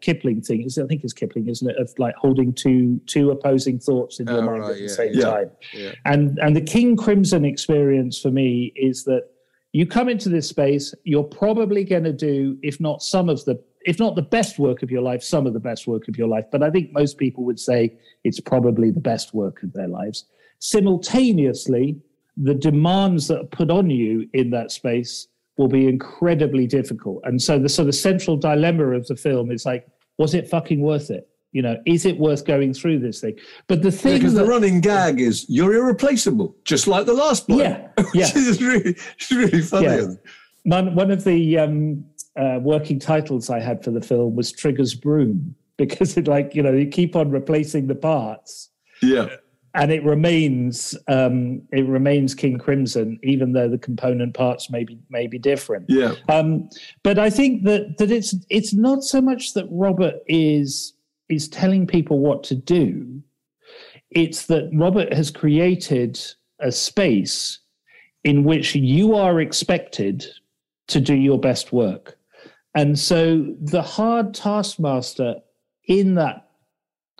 Kipling 0.00 0.40
thing. 0.42 0.66
I 0.66 0.86
think 0.86 1.04
it's 1.04 1.12
Kipling, 1.12 1.48
isn't 1.48 1.70
it? 1.70 1.76
Of 1.78 1.92
like 1.98 2.14
holding 2.16 2.52
two 2.52 3.00
two 3.06 3.30
opposing 3.30 3.78
thoughts 3.78 4.18
in 4.18 4.26
your 4.26 4.38
oh, 4.38 4.42
mind 4.42 4.60
right, 4.60 4.70
at 4.70 4.76
the 4.76 4.82
yeah. 4.82 4.88
same 4.88 5.12
yeah. 5.14 5.24
time. 5.24 5.50
Yeah. 5.72 5.92
And 6.04 6.38
and 6.38 6.56
the 6.56 6.60
King 6.60 6.96
Crimson 6.96 7.44
experience 7.44 8.20
for 8.20 8.30
me 8.30 8.72
is 8.74 9.04
that 9.04 9.28
you 9.72 9.86
come 9.86 10.08
into 10.08 10.28
this 10.28 10.48
space, 10.48 10.94
you're 11.04 11.22
probably 11.22 11.84
going 11.84 12.04
to 12.04 12.12
do, 12.12 12.58
if 12.62 12.80
not 12.80 13.02
some 13.02 13.28
of 13.28 13.44
the, 13.44 13.62
if 13.82 13.98
not 13.98 14.16
the 14.16 14.22
best 14.22 14.58
work 14.58 14.82
of 14.82 14.90
your 14.90 15.02
life, 15.02 15.22
some 15.22 15.46
of 15.46 15.52
the 15.52 15.60
best 15.60 15.86
work 15.86 16.08
of 16.08 16.16
your 16.16 16.28
life. 16.28 16.46
But 16.50 16.62
I 16.62 16.70
think 16.70 16.92
most 16.92 17.18
people 17.18 17.44
would 17.44 17.60
say 17.60 17.96
it's 18.24 18.40
probably 18.40 18.90
the 18.90 19.00
best 19.00 19.34
work 19.34 19.62
of 19.62 19.72
their 19.74 19.88
lives. 19.88 20.24
Simultaneously, 20.58 22.00
the 22.40 22.54
demands 22.54 23.28
that 23.28 23.40
are 23.40 23.46
put 23.46 23.70
on 23.70 23.90
you 23.90 24.28
in 24.32 24.50
that 24.50 24.70
space 24.70 25.26
will 25.56 25.68
be 25.68 25.88
incredibly 25.88 26.66
difficult. 26.66 27.20
And 27.24 27.42
so 27.42 27.58
the 27.58 27.68
sort 27.68 27.88
of 27.88 27.94
central 27.94 28.36
dilemma 28.36 28.90
of 28.92 29.06
the 29.08 29.16
film 29.16 29.50
is 29.50 29.66
like, 29.66 29.86
was 30.16 30.34
it 30.34 30.48
fucking 30.48 30.80
worth 30.80 31.10
it? 31.10 31.28
You 31.52 31.62
know, 31.62 31.76
is 31.86 32.04
it 32.04 32.18
worth 32.18 32.44
going 32.44 32.74
through 32.74 33.00
this 33.00 33.20
thing? 33.20 33.36
But 33.66 33.82
the 33.82 33.90
thing 33.90 34.18
because 34.18 34.34
yeah, 34.34 34.42
the 34.42 34.48
running 34.48 34.80
gag 34.80 35.18
is 35.18 35.46
you're 35.48 35.74
irreplaceable, 35.74 36.54
just 36.64 36.86
like 36.86 37.06
the 37.06 37.14
last 37.14 37.48
one. 37.48 37.60
Yeah, 37.60 37.88
yeah, 38.12 38.30
it's 38.34 38.60
really, 38.60 38.96
it's 39.16 39.30
really 39.30 39.62
funny. 39.62 39.86
Yeah. 39.86 40.06
One, 40.64 40.94
one 40.94 41.10
of 41.10 41.24
the 41.24 41.58
um, 41.58 42.04
uh, 42.38 42.58
working 42.60 42.98
titles 42.98 43.48
I 43.48 43.60
had 43.60 43.82
for 43.82 43.90
the 43.90 44.02
film 44.02 44.36
was 44.36 44.52
Trigger's 44.52 44.94
Broom 44.94 45.54
because 45.78 46.18
it 46.18 46.28
like 46.28 46.54
you 46.54 46.62
know 46.62 46.72
you 46.72 46.86
keep 46.86 47.16
on 47.16 47.30
replacing 47.30 47.86
the 47.86 47.94
parts. 47.94 48.68
Yeah, 49.00 49.28
and 49.74 49.92
it 49.92 50.02
remains 50.04 50.96
um, 51.08 51.62
it 51.72 51.86
remains 51.86 52.34
King 52.34 52.58
Crimson, 52.58 53.18
even 53.22 53.52
though 53.52 53.68
the 53.68 53.78
component 53.78 54.34
parts 54.34 54.70
may 54.70 54.84
be 54.84 54.98
may 55.10 55.26
be 55.26 55.38
different. 55.38 55.86
Yeah. 55.88 56.14
Um, 56.28 56.68
but 57.02 57.18
I 57.18 57.30
think 57.30 57.64
that 57.64 57.98
that 57.98 58.10
it's 58.10 58.34
it's 58.50 58.72
not 58.72 59.02
so 59.02 59.20
much 59.20 59.54
that 59.54 59.66
Robert 59.70 60.16
is 60.26 60.94
is 61.28 61.48
telling 61.48 61.86
people 61.86 62.18
what 62.18 62.42
to 62.44 62.54
do. 62.54 63.22
It's 64.10 64.46
that 64.46 64.70
Robert 64.72 65.12
has 65.12 65.30
created 65.30 66.18
a 66.60 66.72
space 66.72 67.58
in 68.24 68.44
which 68.44 68.74
you 68.74 69.14
are 69.14 69.40
expected 69.40 70.24
to 70.88 71.00
do 71.00 71.14
your 71.14 71.38
best 71.38 71.72
work. 71.72 72.18
And 72.74 72.98
so 72.98 73.54
the 73.60 73.82
hard 73.82 74.34
taskmaster 74.34 75.36
in 75.86 76.14
that 76.14 76.47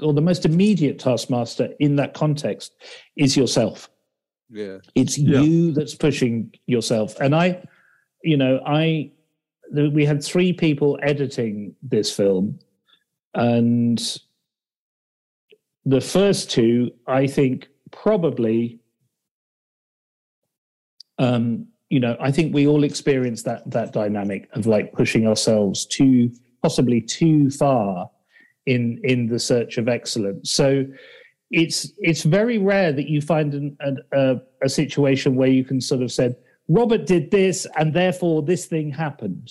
or 0.02 0.12
the 0.12 0.21
most 0.21 0.45
immediate 0.45 0.99
taskmaster 0.99 1.71
in 1.81 1.97
that 1.97 2.14
context 2.14 2.75
is 3.17 3.37
yourself. 3.37 3.90
Yeah. 4.50 4.78
It's 4.95 5.19
yeah. 5.19 5.40
you 5.40 5.73
that's 5.73 5.95
pushing 5.95 6.52
yourself. 6.67 7.19
And 7.21 7.35
I, 7.35 7.62
you 8.23 8.37
know, 8.37 8.61
I, 8.67 9.12
we 9.73 10.05
had 10.05 10.23
three 10.23 10.52
people 10.52 10.99
editing 11.02 11.75
this 11.83 12.14
film. 12.14 12.59
And 13.35 14.00
the 15.85 16.00
first 16.00 16.50
two, 16.50 16.90
I 17.07 17.26
think, 17.26 17.69
probably, 17.90 18.81
um, 21.19 21.67
you 21.90 22.00
know, 22.00 22.17
I 22.21 22.31
think 22.31 22.55
we 22.55 22.67
all 22.67 22.85
experience 22.85 23.43
that 23.45 23.71
that 23.71 23.93
dynamic 23.93 24.49
of 24.52 24.67
like 24.67 24.93
pushing 24.93 25.26
ourselves 25.26 25.87
too, 25.87 26.31
possibly 26.62 27.00
too 27.00 27.50
far 27.50 28.11
in 28.69 29.01
in 29.03 29.27
the 29.27 29.39
search 29.39 29.79
of 29.79 29.89
excellence. 29.89 30.53
So 30.53 30.85
it's 31.51 31.91
it's 31.99 32.23
very 32.23 32.59
rare 32.59 32.93
that 32.93 33.09
you 33.09 33.21
find 33.21 33.55
an, 33.55 33.77
a, 34.13 34.37
a 34.63 34.69
situation 34.69 35.35
where 35.35 35.49
you 35.49 35.65
can 35.65 35.81
sort 35.81 36.03
of 36.03 36.13
said 36.13 36.37
Robert 36.69 37.07
did 37.07 37.31
this 37.31 37.67
and 37.77 37.95
therefore 37.95 38.43
this 38.43 38.67
thing 38.67 38.91
happened. 38.91 39.51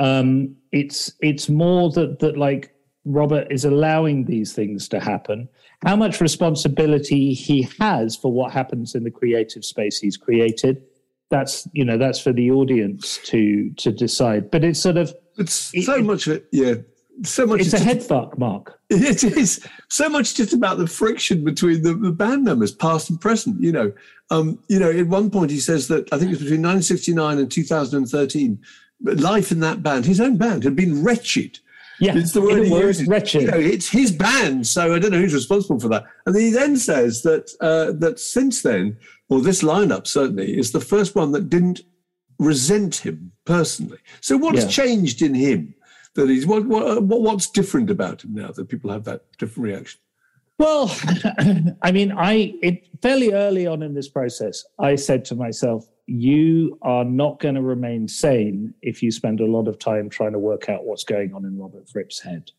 Um, 0.00 0.56
it's 0.72 1.12
it's 1.20 1.48
more 1.48 1.90
that 1.92 2.20
that 2.20 2.38
like 2.38 2.74
Robert 3.04 3.46
is 3.50 3.64
allowing 3.64 4.24
these 4.24 4.52
things 4.54 4.88
to 4.88 5.00
happen. 5.00 5.48
How 5.84 5.94
much 5.94 6.20
responsibility 6.20 7.34
he 7.34 7.68
has 7.78 8.16
for 8.16 8.32
what 8.32 8.52
happens 8.52 8.94
in 8.94 9.04
the 9.04 9.10
creative 9.10 9.64
space 9.64 10.00
he's 10.00 10.16
created, 10.16 10.82
that's 11.30 11.68
you 11.72 11.84
know 11.84 11.98
that's 11.98 12.20
for 12.20 12.32
the 12.32 12.50
audience 12.50 13.18
to 13.24 13.70
to 13.76 13.92
decide. 13.92 14.50
But 14.50 14.64
it's 14.64 14.80
sort 14.80 14.96
of 14.96 15.14
it's 15.36 15.74
it, 15.74 15.82
so 15.82 16.02
much 16.02 16.26
of 16.26 16.36
it, 16.36 16.46
yeah 16.52 16.74
so 17.22 17.46
much. 17.46 17.60
It's 17.60 17.72
a 17.72 17.78
head 17.78 18.02
fuck, 18.02 18.38
Mark. 18.38 18.80
It 18.90 19.22
is 19.22 19.66
so 19.88 20.08
much 20.08 20.34
just 20.34 20.54
about 20.54 20.78
the 20.78 20.86
friction 20.86 21.44
between 21.44 21.82
the, 21.82 21.92
the 21.92 22.10
band 22.10 22.44
members, 22.44 22.72
past 22.72 23.10
and 23.10 23.20
present. 23.20 23.60
You 23.60 23.72
know, 23.72 23.92
um, 24.30 24.58
you 24.68 24.78
know. 24.78 24.90
At 24.90 25.06
one 25.08 25.30
point, 25.30 25.50
he 25.50 25.60
says 25.60 25.88
that 25.88 26.10
I 26.12 26.18
think 26.18 26.30
it 26.30 26.38
was 26.38 26.38
between 26.38 26.62
1969 26.62 27.38
and 27.38 27.50
2013. 27.50 28.58
Life 29.02 29.52
in 29.52 29.60
that 29.60 29.82
band, 29.82 30.06
his 30.06 30.20
own 30.20 30.36
band, 30.38 30.64
had 30.64 30.74
been 30.74 31.04
wretched. 31.04 31.58
Yeah, 32.00 32.16
it's 32.16 32.32
the 32.32 32.40
word 32.40 32.64
he 32.64 32.70
uses. 32.70 33.08
Wretched. 33.08 33.42
You 33.42 33.50
know, 33.50 33.58
it's 33.58 33.88
his 33.88 34.12
band, 34.12 34.66
so 34.66 34.94
I 34.94 34.98
don't 34.98 35.10
know 35.10 35.18
who's 35.18 35.34
responsible 35.34 35.80
for 35.80 35.88
that. 35.88 36.04
And 36.26 36.36
he 36.36 36.50
then 36.50 36.76
says 36.76 37.22
that 37.22 37.50
uh, 37.60 37.92
that 37.98 38.18
since 38.20 38.62
then, 38.62 38.96
or 39.28 39.40
this 39.40 39.62
lineup 39.62 40.06
certainly 40.06 40.56
is 40.56 40.72
the 40.72 40.80
first 40.80 41.14
one 41.14 41.32
that 41.32 41.50
didn't 41.50 41.82
resent 42.38 42.96
him 42.96 43.32
personally. 43.44 43.98
So 44.20 44.36
what's 44.36 44.62
yeah. 44.62 44.68
changed 44.68 45.22
in 45.22 45.34
him? 45.34 45.74
That 46.14 46.28
he's 46.28 46.46
what, 46.46 46.64
what 46.66 47.02
what's 47.02 47.48
different 47.48 47.90
about 47.90 48.24
him 48.24 48.34
now 48.34 48.50
that 48.52 48.68
people 48.68 48.90
have 48.90 49.04
that 49.04 49.22
different 49.38 49.68
reaction? 49.68 50.00
Well, 50.58 50.94
I 51.82 51.92
mean, 51.92 52.12
I 52.12 52.54
it 52.62 52.88
fairly 53.00 53.32
early 53.32 53.66
on 53.66 53.82
in 53.82 53.94
this 53.94 54.08
process, 54.08 54.64
I 54.78 54.96
said 54.96 55.24
to 55.26 55.34
myself, 55.34 55.86
"You 56.06 56.78
are 56.82 57.04
not 57.04 57.38
going 57.38 57.54
to 57.54 57.62
remain 57.62 58.08
sane 58.08 58.74
if 58.82 59.02
you 59.02 59.10
spend 59.10 59.40
a 59.40 59.46
lot 59.46 59.68
of 59.68 59.78
time 59.78 60.08
trying 60.08 60.32
to 60.32 60.38
work 60.38 60.68
out 60.68 60.84
what's 60.84 61.04
going 61.04 61.32
on 61.34 61.44
in 61.44 61.58
Robert 61.58 61.88
Fripp's 61.88 62.20
head." 62.20 62.50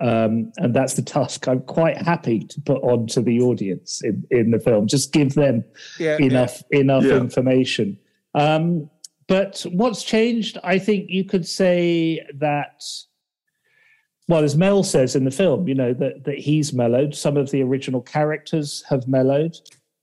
Um, 0.00 0.50
and 0.56 0.74
that's 0.74 0.94
the 0.94 1.02
task 1.02 1.46
I'm 1.46 1.60
quite 1.60 1.98
happy 1.98 2.40
to 2.40 2.60
put 2.62 2.82
on 2.82 3.06
to 3.08 3.20
the 3.20 3.40
audience 3.40 4.00
in, 4.02 4.24
in 4.30 4.50
the 4.50 4.58
film. 4.58 4.86
Just 4.86 5.12
give 5.12 5.34
them 5.34 5.62
yeah, 5.98 6.16
enough 6.18 6.62
yeah. 6.70 6.80
enough 6.80 7.04
yeah. 7.04 7.16
information. 7.16 7.98
Um, 8.34 8.90
but 9.30 9.64
what's 9.70 10.02
changed? 10.02 10.58
I 10.64 10.80
think 10.80 11.08
you 11.08 11.22
could 11.24 11.46
say 11.46 12.20
that 12.34 12.82
well, 14.26 14.42
as 14.42 14.56
Mel 14.56 14.82
says 14.82 15.14
in 15.14 15.24
the 15.24 15.30
film, 15.30 15.68
you 15.68 15.74
know 15.74 15.94
that 15.94 16.24
that 16.24 16.38
he's 16.38 16.72
mellowed. 16.72 17.14
Some 17.14 17.36
of 17.36 17.52
the 17.52 17.62
original 17.62 18.00
characters 18.00 18.82
have 18.88 19.06
mellowed. 19.06 19.56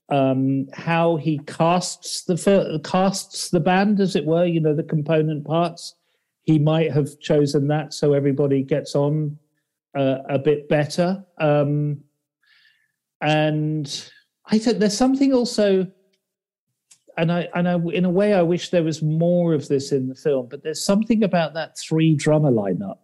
Um, 0.08 0.68
how 0.72 1.16
he 1.16 1.40
casts 1.46 2.24
the 2.24 2.80
casts 2.82 3.50
the 3.50 3.60
band, 3.60 4.00
as 4.00 4.16
it 4.16 4.24
were, 4.24 4.46
you 4.46 4.60
know, 4.60 4.74
the 4.74 4.82
component 4.82 5.44
parts. 5.44 5.94
He 6.44 6.58
might 6.58 6.90
have 6.92 7.20
chosen 7.20 7.68
that 7.68 7.92
so 7.92 8.14
everybody 8.14 8.62
gets 8.62 8.94
on 8.94 9.38
uh, 9.94 10.20
a 10.30 10.38
bit 10.38 10.70
better. 10.70 11.22
Um, 11.38 12.02
and 13.20 14.10
I 14.46 14.58
think 14.58 14.78
there's 14.78 14.96
something 14.96 15.34
also, 15.34 15.86
and 17.18 17.30
I 17.30 17.48
and 17.54 17.68
I 17.68 17.78
in 17.92 18.04
a 18.04 18.10
way 18.10 18.32
I 18.32 18.42
wish 18.42 18.70
there 18.70 18.84
was 18.84 19.02
more 19.02 19.52
of 19.52 19.68
this 19.68 19.92
in 19.92 20.08
the 20.08 20.14
film. 20.14 20.46
But 20.48 20.62
there's 20.62 20.82
something 20.82 21.22
about 21.22 21.52
that 21.54 21.76
three 21.76 22.14
drummer 22.14 22.50
lineup 22.50 22.98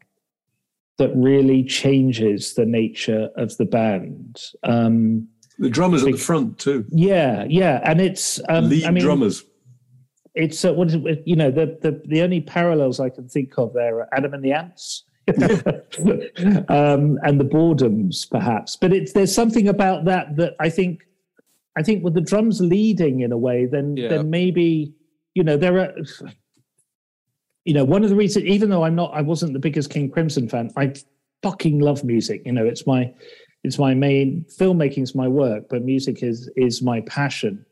that 0.99 1.11
really 1.15 1.65
changes 1.65 2.55
the 2.55 2.65
nature 2.65 3.29
of 3.37 3.57
the 3.57 3.65
band. 3.65 4.41
Um, 4.63 5.29
the 5.59 5.69
drummers 5.69 6.05
at 6.05 6.13
the 6.13 6.19
front 6.19 6.59
too. 6.59 6.87
Yeah, 6.91 7.45
yeah, 7.49 7.81
and 7.85 8.01
it's 8.01 8.41
um, 8.49 8.69
lead 8.69 8.85
I 8.85 8.91
mean, 8.91 9.03
drummers. 9.03 9.45
It's 10.35 10.65
uh, 10.65 10.73
what 10.73 10.89
is 10.89 10.95
it, 10.95 11.23
you 11.27 11.37
know 11.37 11.51
the, 11.51 11.79
the 11.83 12.01
the 12.07 12.23
only 12.23 12.41
parallels 12.41 13.01
I 13.01 13.09
can 13.09 13.29
think 13.29 13.59
of 13.59 13.73
there 13.73 13.99
are 13.99 14.09
Adam 14.13 14.35
and 14.35 14.45
the 14.45 14.53
Ants. 14.53 15.05
um, 15.29 17.19
and 17.23 17.41
the 17.41 17.49
boredoms, 17.51 18.31
perhaps, 18.31 18.77
but 18.77 18.93
it's 18.93 19.13
there's 19.13 19.35
something 19.35 19.69
about 19.69 20.05
that 20.05 20.37
that 20.37 20.55
I 20.61 20.69
think, 20.69 21.05
I 21.77 21.83
think 21.83 22.05
with 22.05 22.15
the 22.15 22.21
drums 22.21 22.61
leading 22.61 23.21
in 23.21 23.33
a 23.33 23.39
way, 23.39 23.67
then 23.67 23.97
yeah. 23.97 24.09
then 24.09 24.31
maybe 24.31 24.95
you 25.35 25.43
know 25.43 25.57
there 25.57 25.79
are 25.79 25.95
you 27.65 27.73
know, 27.73 27.85
one 27.85 28.05
of 28.05 28.11
the 28.11 28.17
reasons, 28.17 28.45
even 28.45 28.71
though 28.71 28.85
I'm 28.85 28.95
not, 28.95 29.13
I 29.15 29.23
wasn't 29.23 29.55
the 29.55 29.59
biggest 29.59 29.91
King 29.91 30.11
Crimson 30.11 30.49
fan, 30.49 30.71
I 30.77 30.95
fucking 31.43 31.79
love 31.81 32.05
music. 32.05 32.43
You 32.45 32.53
know, 32.53 32.65
it's 32.65 32.87
my, 32.87 33.13
it's 33.63 33.79
my 33.79 33.95
main 33.95 34.45
filmmaking's 34.59 35.15
my 35.15 35.27
work, 35.27 35.69
but 35.71 35.83
music 35.83 36.23
is 36.23 36.51
is 36.57 36.83
my 36.83 37.01
passion. 37.03 37.65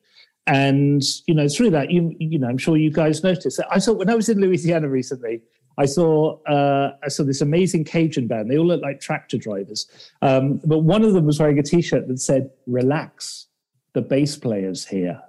And 0.47 1.03
you 1.27 1.35
know, 1.35 1.47
through 1.47 1.71
that, 1.71 1.91
you 1.91 2.17
you 2.19 2.39
know, 2.39 2.49
I'm 2.49 2.59
sure 2.59 2.77
you 2.77 2.91
guys 2.91 3.23
noticed 3.23 3.59
that. 3.59 3.67
I 3.71 3.79
saw 3.79 3.93
when 3.93 4.09
I 4.09 4.15
was 4.15 4.29
in 4.31 4.41
Louisiana 4.41 4.89
recently, 4.89 5.43
I 5.77 5.85
saw 5.85 6.43
uh, 6.45 6.97
I 7.05 7.09
saw 7.09 7.23
this 7.23 7.43
amazing 7.43 7.85
Cajun 7.85 8.27
band. 8.27 8.51
They 8.51 8.57
all 8.57 8.67
look 8.67 8.83
like 8.83 9.01
tractor 9.01 9.37
drivers, 9.37 9.87
um, 10.23 10.61
but 10.65 10.79
one 10.79 11.05
of 11.05 11.13
them 11.13 11.27
was 11.27 11.39
wearing 11.39 11.59
a 11.59 11.63
T-shirt 11.63 12.09
that 12.09 12.19
said 12.19 12.51
"Relax, 12.67 13.47
the 13.95 14.03
bass 14.03 14.37
player's 14.37 14.87
here." 14.87 15.21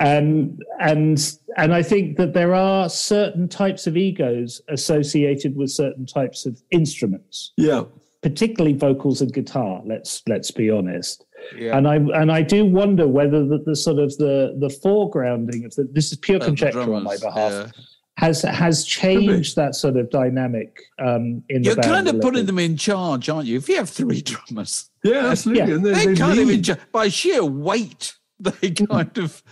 and 0.00 0.50
um, 0.50 0.58
and 0.80 1.38
and 1.56 1.74
I 1.74 1.82
think 1.82 2.16
that 2.16 2.34
there 2.34 2.54
are 2.54 2.88
certain 2.88 3.48
types 3.48 3.86
of 3.86 3.96
egos 3.96 4.60
associated 4.68 5.56
with 5.56 5.70
certain 5.70 6.06
types 6.06 6.46
of 6.46 6.60
instruments. 6.70 7.52
Yeah, 7.56 7.84
particularly 8.22 8.76
vocals 8.76 9.20
and 9.20 9.32
guitar. 9.32 9.82
Let's 9.84 10.22
let's 10.26 10.50
be 10.50 10.70
honest. 10.70 11.24
Yeah. 11.56 11.76
And 11.76 11.86
I 11.86 11.96
and 11.96 12.32
I 12.32 12.42
do 12.42 12.64
wonder 12.64 13.06
whether 13.06 13.44
the, 13.44 13.58
the 13.58 13.76
sort 13.76 13.98
of 13.98 14.16
the 14.16 14.56
the 14.58 14.68
foregrounding 14.68 15.64
of 15.64 15.74
the, 15.74 15.88
this 15.92 16.10
is 16.10 16.18
pure 16.18 16.40
conjecture 16.40 16.92
on 16.94 17.04
my 17.04 17.16
behalf. 17.16 17.52
Yeah. 17.52 17.82
Has 18.24 18.42
has 18.42 18.84
changed 18.86 19.54
that 19.56 19.74
sort 19.74 19.96
of 19.96 20.08
dynamic 20.08 20.80
um, 20.98 21.44
in 21.50 21.60
the 21.60 21.74
band. 21.74 21.84
You're 21.84 21.94
kind 21.94 22.08
of 22.08 22.20
putting 22.20 22.46
them 22.46 22.58
in 22.58 22.76
charge, 22.76 23.28
aren't 23.28 23.46
you? 23.46 23.58
If 23.58 23.68
you 23.68 23.76
have 23.76 23.90
three 23.90 24.22
drummers, 24.30 24.88
yeah, 25.02 25.26
absolutely, 25.26 25.72
yeah. 25.72 25.78
They're, 25.78 26.06
they're 26.06 26.16
kind 26.16 26.38
of 26.38 26.48
in 26.48 26.62
charge 26.62 26.80
by 26.90 27.08
sheer 27.08 27.44
weight. 27.44 28.14
They 28.40 28.72
kind 28.72 29.16
of 29.16 29.42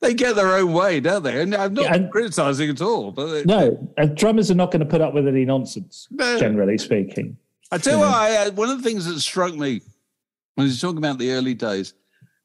they 0.00 0.14
get 0.14 0.36
their 0.36 0.56
own 0.56 0.72
way, 0.72 1.00
don't 1.00 1.22
they? 1.22 1.42
And 1.42 1.54
I'm 1.54 1.74
not 1.74 1.84
yeah, 1.84 2.08
criticizing 2.08 2.70
at 2.70 2.80
all. 2.80 3.12
But 3.12 3.26
they, 3.26 3.44
no, 3.44 3.88
and 3.98 4.16
drummers 4.16 4.50
are 4.50 4.54
not 4.54 4.70
going 4.70 4.80
to 4.80 4.86
put 4.86 5.02
up 5.02 5.12
with 5.12 5.28
any 5.28 5.44
nonsense, 5.44 6.08
no. 6.10 6.38
generally 6.38 6.78
speaking. 6.78 7.36
I 7.70 7.78
tell 7.78 7.94
you 7.94 8.00
what, 8.00 8.14
I, 8.14 8.36
uh, 8.36 8.50
one 8.52 8.70
of 8.70 8.82
the 8.82 8.88
things 8.88 9.04
that 9.04 9.20
struck 9.20 9.54
me 9.54 9.82
when 10.54 10.66
he's 10.66 10.80
talking 10.80 10.98
about 10.98 11.18
the 11.18 11.30
early 11.32 11.54
days, 11.54 11.94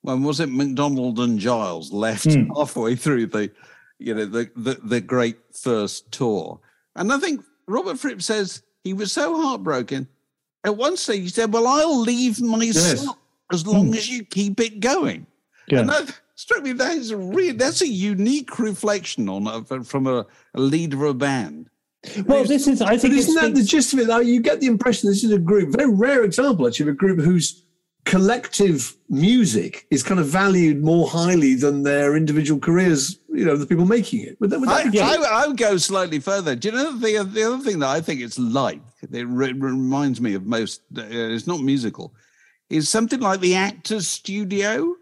when 0.01 0.23
was 0.23 0.39
it 0.39 0.49
McDonald 0.49 1.19
and 1.19 1.39
Giles 1.39 1.91
left 1.91 2.27
mm. 2.27 2.47
halfway 2.55 2.95
through 2.95 3.27
the, 3.27 3.51
you 3.99 4.13
know, 4.13 4.25
the, 4.25 4.49
the, 4.55 4.75
the 4.83 5.01
great 5.01 5.37
first 5.53 6.11
tour, 6.11 6.59
and 6.95 7.11
I 7.11 7.17
think 7.17 7.43
Robert 7.67 7.99
Fripp 7.99 8.21
says 8.21 8.63
he 8.83 8.93
was 8.93 9.11
so 9.11 9.39
heartbroken. 9.41 10.07
At 10.63 10.75
one 10.75 10.97
stage, 10.97 11.21
he 11.21 11.29
said, 11.29 11.53
"Well, 11.53 11.67
I'll 11.67 11.99
leave 11.99 12.41
my 12.41 12.63
yes. 12.63 13.07
as 13.51 13.65
long 13.65 13.91
mm. 13.91 13.97
as 13.97 14.09
you 14.09 14.23
keep 14.23 14.59
it 14.59 14.79
going." 14.79 15.27
Yeah. 15.67 15.79
And 15.79 15.89
that, 15.89 16.19
struck 16.37 16.63
me 16.63 16.71
that 16.71 16.95
is 16.95 17.11
a 17.11 17.17
really 17.17 17.51
that's 17.51 17.81
a 17.81 17.87
unique 17.87 18.57
reflection 18.59 19.27
on 19.27 19.47
a, 19.47 19.83
from 19.83 20.07
a, 20.07 20.25
a 20.53 20.59
leader 20.59 21.05
of 21.05 21.11
a 21.11 21.13
band. 21.13 21.69
Well, 22.25 22.45
this 22.45 22.67
is 22.67 22.81
I 22.81 22.97
think 22.97 23.15
isn't 23.15 23.35
that 23.35 23.53
the 23.53 23.63
gist 23.63 23.91
of 23.93 23.99
it? 23.99 24.07
Though 24.07 24.19
you 24.19 24.39
get 24.39 24.61
the 24.61 24.67
impression 24.67 25.09
this 25.09 25.23
is 25.23 25.31
a 25.31 25.39
group, 25.39 25.75
very 25.75 25.91
rare 25.91 26.23
example 26.23 26.67
actually 26.67 26.89
of 26.89 26.95
a 26.95 26.97
group 26.97 27.19
whose 27.19 27.63
collective 28.07 28.95
music 29.09 29.85
is 29.91 30.03
kind 30.03 30.19
of 30.19 30.27
valued 30.27 30.83
more 30.83 31.07
highly 31.07 31.55
than 31.55 31.83
their 31.83 32.15
individual 32.15 32.59
careers. 32.59 33.19
You 33.29 33.45
know, 33.45 33.55
the 33.55 33.65
people 33.65 33.85
making 33.85 34.21
it. 34.21 34.39
Would 34.39 34.49
that, 34.49 34.59
would 34.59 34.69
that 34.69 34.97
I, 34.97 35.15
I, 35.15 35.43
I, 35.43 35.47
would 35.47 35.57
go 35.57 35.77
slightly 35.77 36.19
further. 36.19 36.55
Do 36.55 36.69
you 36.69 36.73
know 36.73 36.97
the 36.97 37.23
the 37.23 37.43
other 37.43 37.63
thing 37.63 37.79
that 37.79 37.89
I 37.89 38.01
think 38.01 38.21
it's 38.21 38.39
like? 38.39 38.81
It 39.11 39.27
re- 39.27 39.53
reminds 39.53 40.19
me 40.19 40.33
of 40.33 40.45
most. 40.45 40.81
Uh, 40.97 41.03
it's 41.05 41.47
not 41.47 41.59
musical. 41.59 42.13
Is 42.69 42.89
something 42.89 43.19
like 43.19 43.39
the 43.39 43.55
Actors 43.55 44.07
Studio 44.07 44.95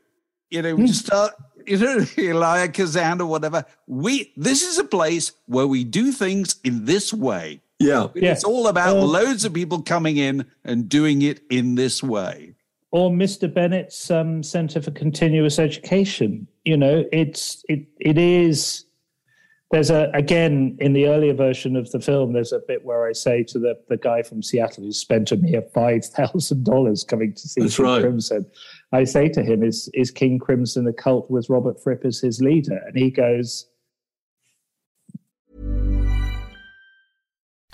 you 0.50 0.62
know, 0.62 0.76
mm. 0.78 0.90
start, 0.90 1.34
you 1.66 1.78
know, 1.78 2.06
Elia 2.18 2.70
Kazan 2.70 3.22
or 3.22 3.28
whatever. 3.28 3.66
We 3.88 4.34
this 4.38 4.64
is 4.64 4.78
a 4.78 4.84
place 4.84 5.32
where 5.46 5.68
we 5.68 5.84
do 5.84 6.12
things 6.12 6.56
in 6.64 6.86
this 6.86 7.14
way. 7.14 7.62
Yeah. 7.80 8.08
It's 8.16 8.44
yeah. 8.44 8.50
all 8.50 8.68
about 8.68 8.96
loads 8.96 9.44
of 9.44 9.54
people 9.54 9.82
coming 9.82 10.18
in 10.18 10.46
and 10.64 10.88
doing 10.88 11.22
it 11.22 11.42
in 11.50 11.76
this 11.76 12.02
way. 12.02 12.55
Or 12.96 13.12
Mr. 13.12 13.54
Bennett's 13.54 14.10
um, 14.10 14.42
Center 14.42 14.82
for 14.82 14.92
Continuous 14.92 15.60
Education. 15.60 16.48
You 16.64 16.78
know, 16.78 17.04
it's 17.12 17.62
it 17.68 17.86
it 18.00 18.18
is 18.18 18.86
there's 19.72 19.90
a 19.90 20.10
again 20.14 20.78
in 20.80 20.94
the 20.94 21.08
earlier 21.08 21.34
version 21.34 21.76
of 21.76 21.92
the 21.92 22.00
film 22.00 22.32
there's 22.32 22.54
a 22.54 22.62
bit 22.68 22.86
where 22.86 23.06
i 23.06 23.12
say 23.12 23.44
to 23.44 23.60
the, 23.60 23.76
the 23.90 23.98
guy 23.98 24.22
from 24.22 24.42
seattle 24.42 24.84
who 24.84 24.92
spent 24.92 25.32
a 25.32 25.36
mere 25.36 25.64
$5000 25.64 27.08
coming 27.08 27.34
to 27.34 27.48
see 27.48 27.62
That's 27.62 27.76
king 27.76 27.86
right. 27.86 28.02
crimson 28.02 28.46
i 28.94 29.04
say 29.04 29.28
to 29.30 29.44
him 29.44 29.64
is 29.64 29.90
is 29.94 30.12
king 30.12 30.38
crimson 30.38 30.88
a 30.88 30.94
cult 30.94 31.30
with 31.30 31.50
robert 31.50 31.82
fripp 31.82 32.06
as 32.06 32.20
his 32.20 32.40
leader 32.42 32.80
and 32.86 32.96
he 32.96 33.10
goes 33.10 33.66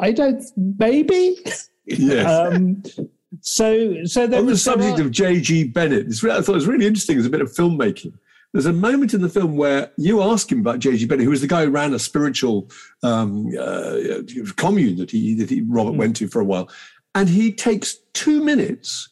I 0.00 0.12
don't 0.12 0.42
maybe. 0.56 1.38
Yes. 1.86 2.26
Um, 2.26 2.82
so 3.40 4.04
so 4.04 4.24
On 4.24 4.46
the 4.46 4.56
subject 4.56 4.98
of 4.98 5.10
J.G. 5.10 5.64
Bennett, 5.68 6.22
really- 6.22 6.36
I 6.36 6.40
thought 6.42 6.52
it 6.52 6.56
was 6.56 6.66
really 6.66 6.86
interesting 6.86 7.18
as 7.18 7.26
a 7.26 7.30
bit 7.30 7.40
of 7.40 7.52
filmmaking. 7.52 8.12
There's 8.52 8.66
a 8.66 8.72
moment 8.72 9.12
in 9.12 9.20
the 9.20 9.28
film 9.28 9.56
where 9.56 9.92
you 9.98 10.22
ask 10.22 10.50
him 10.50 10.60
about 10.60 10.78
J.G. 10.78 11.04
Bennett, 11.06 11.24
who 11.24 11.30
was 11.30 11.42
the 11.42 11.46
guy 11.46 11.64
who 11.64 11.70
ran 11.70 11.92
a 11.92 11.98
spiritual 11.98 12.70
um, 13.02 13.52
uh, 13.58 14.22
commune 14.56 14.96
that 14.96 15.10
he 15.10 15.34
that 15.34 15.50
he 15.50 15.62
Robert 15.62 15.92
went 15.92 16.16
to 16.16 16.28
for 16.28 16.40
a 16.40 16.44
while, 16.44 16.68
and 17.14 17.28
he 17.28 17.52
takes 17.52 17.96
two 18.14 18.42
minutes 18.42 19.08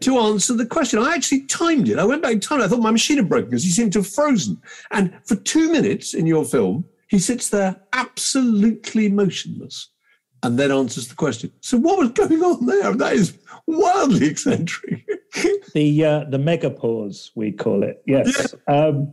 to 0.00 0.18
answer 0.18 0.54
the 0.54 0.66
question. 0.66 1.00
I 1.00 1.14
actually 1.14 1.42
timed 1.46 1.88
it. 1.88 1.98
I 1.98 2.04
went 2.04 2.22
back 2.22 2.32
in 2.32 2.40
time. 2.40 2.60
I 2.60 2.68
thought 2.68 2.80
my 2.80 2.90
machine 2.90 3.16
had 3.16 3.28
broken 3.28 3.50
because 3.50 3.64
he 3.64 3.70
seemed 3.70 3.92
to 3.94 4.00
have 4.00 4.08
frozen. 4.08 4.60
And 4.92 5.12
for 5.24 5.36
two 5.36 5.70
minutes 5.72 6.14
in 6.14 6.26
your 6.26 6.44
film, 6.44 6.84
he 7.08 7.18
sits 7.18 7.50
there 7.50 7.76
absolutely 7.92 9.08
motionless 9.08 9.88
and 10.42 10.58
then 10.58 10.70
answers 10.70 11.08
the 11.08 11.14
question. 11.14 11.52
So 11.60 11.78
what 11.78 11.98
was 11.98 12.10
going 12.10 12.42
on 12.42 12.66
there? 12.66 12.94
That 12.94 13.14
is 13.14 13.38
wildly 13.66 14.26
eccentric. 14.26 15.04
the 15.74 16.04
uh, 16.04 16.24
the 16.30 16.38
megapause 16.38 17.30
we 17.34 17.52
call 17.52 17.82
it. 17.82 18.02
Yes. 18.06 18.54
Um, 18.68 19.12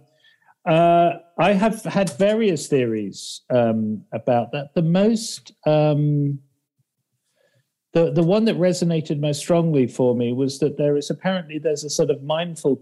uh, 0.66 1.14
I 1.38 1.54
have 1.54 1.84
had 1.84 2.10
various 2.18 2.68
theories 2.68 3.42
um, 3.50 4.04
about 4.14 4.52
that. 4.54 4.74
The 4.76 4.82
most 4.82 5.52
um, 5.66 6.40
the 7.94 8.12
the 8.12 8.24
one 8.24 8.46
that 8.46 8.58
resonated 8.58 9.20
most 9.20 9.40
strongly 9.40 9.88
for 9.88 10.16
me 10.16 10.34
was 10.34 10.60
that 10.60 10.78
there 10.78 10.98
is 10.98 11.10
apparently 11.10 11.60
there's 11.60 11.84
a 11.84 11.90
sort 11.90 12.10
of 12.10 12.24
mindful 12.24 12.82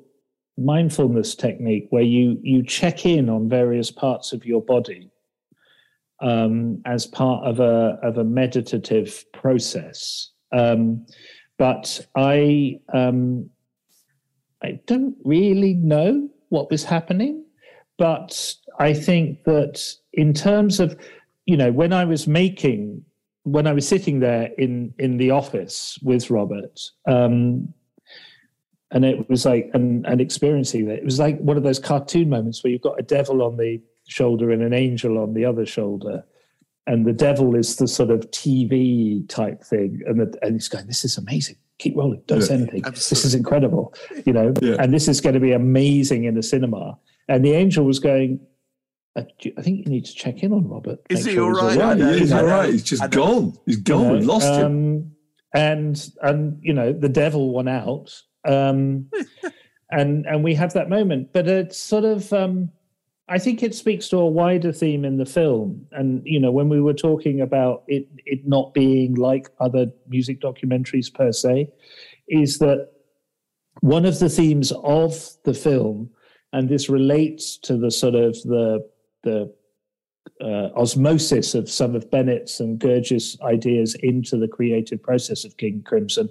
mindfulness 0.58 1.36
technique 1.36 1.88
where 1.90 2.04
you 2.04 2.40
you 2.44 2.64
check 2.64 3.06
in 3.06 3.30
on 3.30 3.50
various 3.50 3.90
parts 3.90 4.34
of 4.34 4.46
your 4.46 4.62
body 4.62 5.10
um, 6.22 6.82
as 6.86 7.06
part 7.06 7.44
of 7.44 7.60
a 7.60 8.00
of 8.04 8.18
a 8.18 8.24
meditative 8.24 9.26
process. 9.34 10.30
Um, 10.52 11.06
but 11.58 12.06
I 12.16 12.80
um, 12.94 13.50
I 14.64 14.80
don't 14.86 15.16
really 15.24 15.74
know 15.74 16.30
what 16.50 16.70
was 16.70 16.84
happening, 16.84 17.44
but 17.98 18.56
I 18.80 18.94
think 18.94 19.44
that 19.46 19.84
in 20.14 20.34
terms 20.34 20.80
of 20.80 20.96
you 21.46 21.58
know 21.58 21.72
when 21.72 21.94
I 21.94 22.06
was 22.06 22.28
making 22.28 23.04
when 23.44 23.66
I 23.66 23.74
was 23.74 23.88
sitting 23.88 24.20
there 24.20 24.50
in 24.58 24.94
in 25.00 25.18
the 25.18 25.32
office 25.32 25.98
with 26.04 26.30
Robert. 26.30 26.80
Um, 27.08 27.74
and 28.94 29.06
it 29.06 29.30
was 29.30 29.46
like 29.46 29.72
and, 29.74 30.06
and 30.06 30.20
experiencing 30.20 30.90
it. 30.90 31.00
It 31.00 31.06
was 31.06 31.18
like 31.18 31.40
one 31.40 31.56
of 31.58 31.64
those 31.64 31.80
cartoon 31.80 32.30
moments 32.30 32.62
where 32.62 32.72
you've 32.72 32.82
got 32.82 33.00
a 33.00 33.04
devil 33.04 33.42
on 33.42 33.56
the 33.56 33.82
shoulder 34.12 34.52
and 34.52 34.62
an 34.62 34.74
angel 34.74 35.18
on 35.18 35.34
the 35.34 35.46
other 35.46 35.66
shoulder, 35.66 36.24
and 36.88 37.06
the 37.06 37.14
devil 37.14 37.56
is 37.56 37.78
the 37.78 37.88
sort 37.88 38.10
of 38.12 38.30
TV 38.32 39.28
type 39.30 39.64
thing, 39.64 40.02
and 40.06 40.20
the, 40.20 40.38
and 40.42 40.54
he's 40.54 40.68
going, 40.68 40.88
"This 40.88 41.04
is 41.06 41.18
amazing. 41.18 41.56
Keep 41.80 41.96
rolling. 41.98 42.22
Don't 42.28 42.40
Yeah, 42.42 42.46
say 42.46 42.54
anything. 42.56 42.82
This 42.84 43.12
is 43.26 43.34
incredible." 43.36 43.94
You 44.26 44.34
know, 44.34 44.54
Yeah. 44.62 44.76
and 44.80 44.94
this 44.94 45.08
is 45.08 45.22
going 45.22 45.34
to 45.36 45.40
be 45.40 45.54
amazing 45.54 46.26
in 46.26 46.36
the 46.36 46.44
cinema. 46.44 46.98
And 47.28 47.46
the 47.46 47.54
angel 47.54 47.86
was 47.86 48.00
going. 48.00 48.40
"Uh, 49.16 49.24
you- 49.42 49.54
I 49.58 49.62
think 49.62 49.86
you 49.86 49.92
need 49.92 50.06
to 50.06 50.14
check 50.16 50.44
in 50.44 50.52
on 50.54 50.68
Robert. 50.68 51.00
Is 51.10 51.26
he 51.26 51.34
sure 51.34 51.58
all 51.60 51.70
he's 51.70 51.78
right? 51.78 51.92
I 51.92 51.94
know, 51.96 52.12
Yeah, 52.12 52.18
he's 52.20 52.32
all 52.32 52.42
know. 52.42 52.48
right. 52.48 52.70
He's 52.72 52.84
just 52.84 53.02
know. 53.04 53.08
gone. 53.10 53.54
He's 53.66 53.78
you 53.78 53.84
gone. 53.84 54.08
know, 54.08 54.14
We 54.20 54.26
lost 54.26 54.54
him. 54.60 54.66
um, 54.66 55.12
And 55.54 56.10
and 56.22 56.60
you 56.62 56.74
know 56.74 56.94
the 56.94 57.10
devil 57.10 57.52
won 57.54 57.68
out. 57.68 58.08
Um, 58.46 59.08
and 59.92 60.26
and 60.26 60.44
we 60.44 60.54
have 60.56 60.74
that 60.74 60.90
moment, 60.90 61.30
but 61.34 61.48
it's 61.48 61.78
sort 61.78 62.06
of 62.06 62.32
um, 62.34 62.70
I 63.32 63.40
think 63.40 63.64
it 63.64 63.74
speaks 63.74 64.10
to 64.10 64.18
a 64.18 64.28
wider 64.28 64.74
theme 64.74 65.06
in 65.06 65.16
the 65.16 65.26
film. 65.26 65.88
And 65.94 66.22
you 66.26 66.40
know 66.40 66.52
when 66.52 66.68
we 66.68 66.82
were 66.82 66.94
talking 66.94 67.40
about 67.40 67.84
it 67.88 68.06
it 68.26 68.46
not 68.46 68.74
being 68.74 69.16
like 69.16 69.50
other 69.62 69.86
music 70.10 70.42
documentaries 70.42 71.12
per 71.14 71.32
se, 71.32 71.70
is 72.28 72.60
that 72.60 72.90
one 73.80 74.06
of 74.06 74.20
the 74.20 74.28
themes 74.28 74.74
of 74.84 75.30
the 75.46 75.54
film, 75.54 76.10
and 76.52 76.68
this 76.68 76.90
relates 76.90 77.58
to 77.60 77.78
the 77.78 77.90
sort 77.90 78.16
of 78.16 78.34
the 78.44 78.86
the 79.24 79.54
uh, 80.42 80.70
osmosis 80.76 81.56
of 81.56 81.70
some 81.70 81.96
of 81.96 82.12
Bennett's 82.12 82.60
and 82.60 82.80
Gurdjieff's 82.80 83.40
ideas 83.42 83.96
into 84.04 84.38
the 84.38 84.48
creative 84.48 85.02
process 85.02 85.46
of 85.46 85.56
King 85.58 85.84
Crimson 85.86 86.30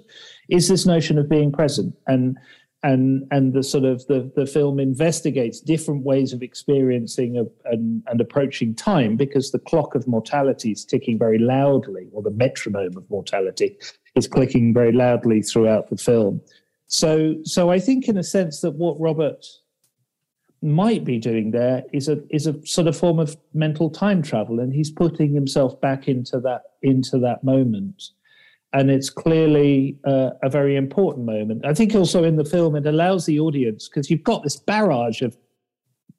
is 0.49 0.67
this 0.67 0.85
notion 0.85 1.17
of 1.17 1.29
being 1.29 1.51
present 1.51 1.95
and 2.07 2.37
and 2.83 3.27
and 3.31 3.53
the 3.53 3.63
sort 3.63 3.83
of 3.83 4.05
the 4.07 4.31
the 4.35 4.45
film 4.45 4.79
investigates 4.79 5.59
different 5.59 6.03
ways 6.03 6.33
of 6.33 6.41
experiencing 6.41 7.37
a, 7.37 7.45
and, 7.71 8.03
and 8.07 8.19
approaching 8.19 8.73
time 8.73 9.15
because 9.15 9.51
the 9.51 9.59
clock 9.59 9.93
of 9.93 10.07
mortality 10.07 10.71
is 10.71 10.83
ticking 10.83 11.17
very 11.19 11.37
loudly 11.37 12.07
or 12.11 12.23
the 12.23 12.31
metronome 12.31 12.97
of 12.97 13.09
mortality 13.09 13.77
is 14.15 14.27
clicking 14.27 14.73
very 14.73 14.91
loudly 14.91 15.41
throughout 15.41 15.89
the 15.89 15.97
film. 15.97 16.41
So 16.87 17.35
so 17.43 17.69
I 17.69 17.79
think 17.79 18.07
in 18.07 18.17
a 18.17 18.23
sense 18.23 18.61
that 18.61 18.71
what 18.71 18.99
Robert 18.99 19.45
might 20.63 21.03
be 21.03 21.17
doing 21.17 21.51
there 21.51 21.83
is 21.91 22.07
a 22.07 22.21
is 22.29 22.47
a 22.47 22.65
sort 22.65 22.87
of 22.87 22.97
form 22.97 23.19
of 23.19 23.35
mental 23.53 23.89
time 23.89 24.21
travel 24.21 24.59
and 24.59 24.73
he's 24.73 24.91
putting 24.91 25.33
himself 25.33 25.79
back 25.81 26.07
into 26.07 26.39
that 26.39 26.63
into 26.81 27.17
that 27.19 27.43
moment 27.43 28.09
and 28.73 28.89
it's 28.89 29.09
clearly 29.09 29.97
uh, 30.05 30.31
a 30.43 30.49
very 30.49 30.75
important 30.75 31.25
moment. 31.25 31.65
I 31.65 31.73
think 31.73 31.93
also 31.93 32.23
in 32.23 32.35
the 32.35 32.45
film 32.45 32.75
it 32.75 32.85
allows 32.85 33.25
the 33.25 33.39
audience 33.39 33.89
because 33.89 34.09
you've 34.09 34.23
got 34.23 34.43
this 34.43 34.55
barrage 34.55 35.21
of 35.21 35.37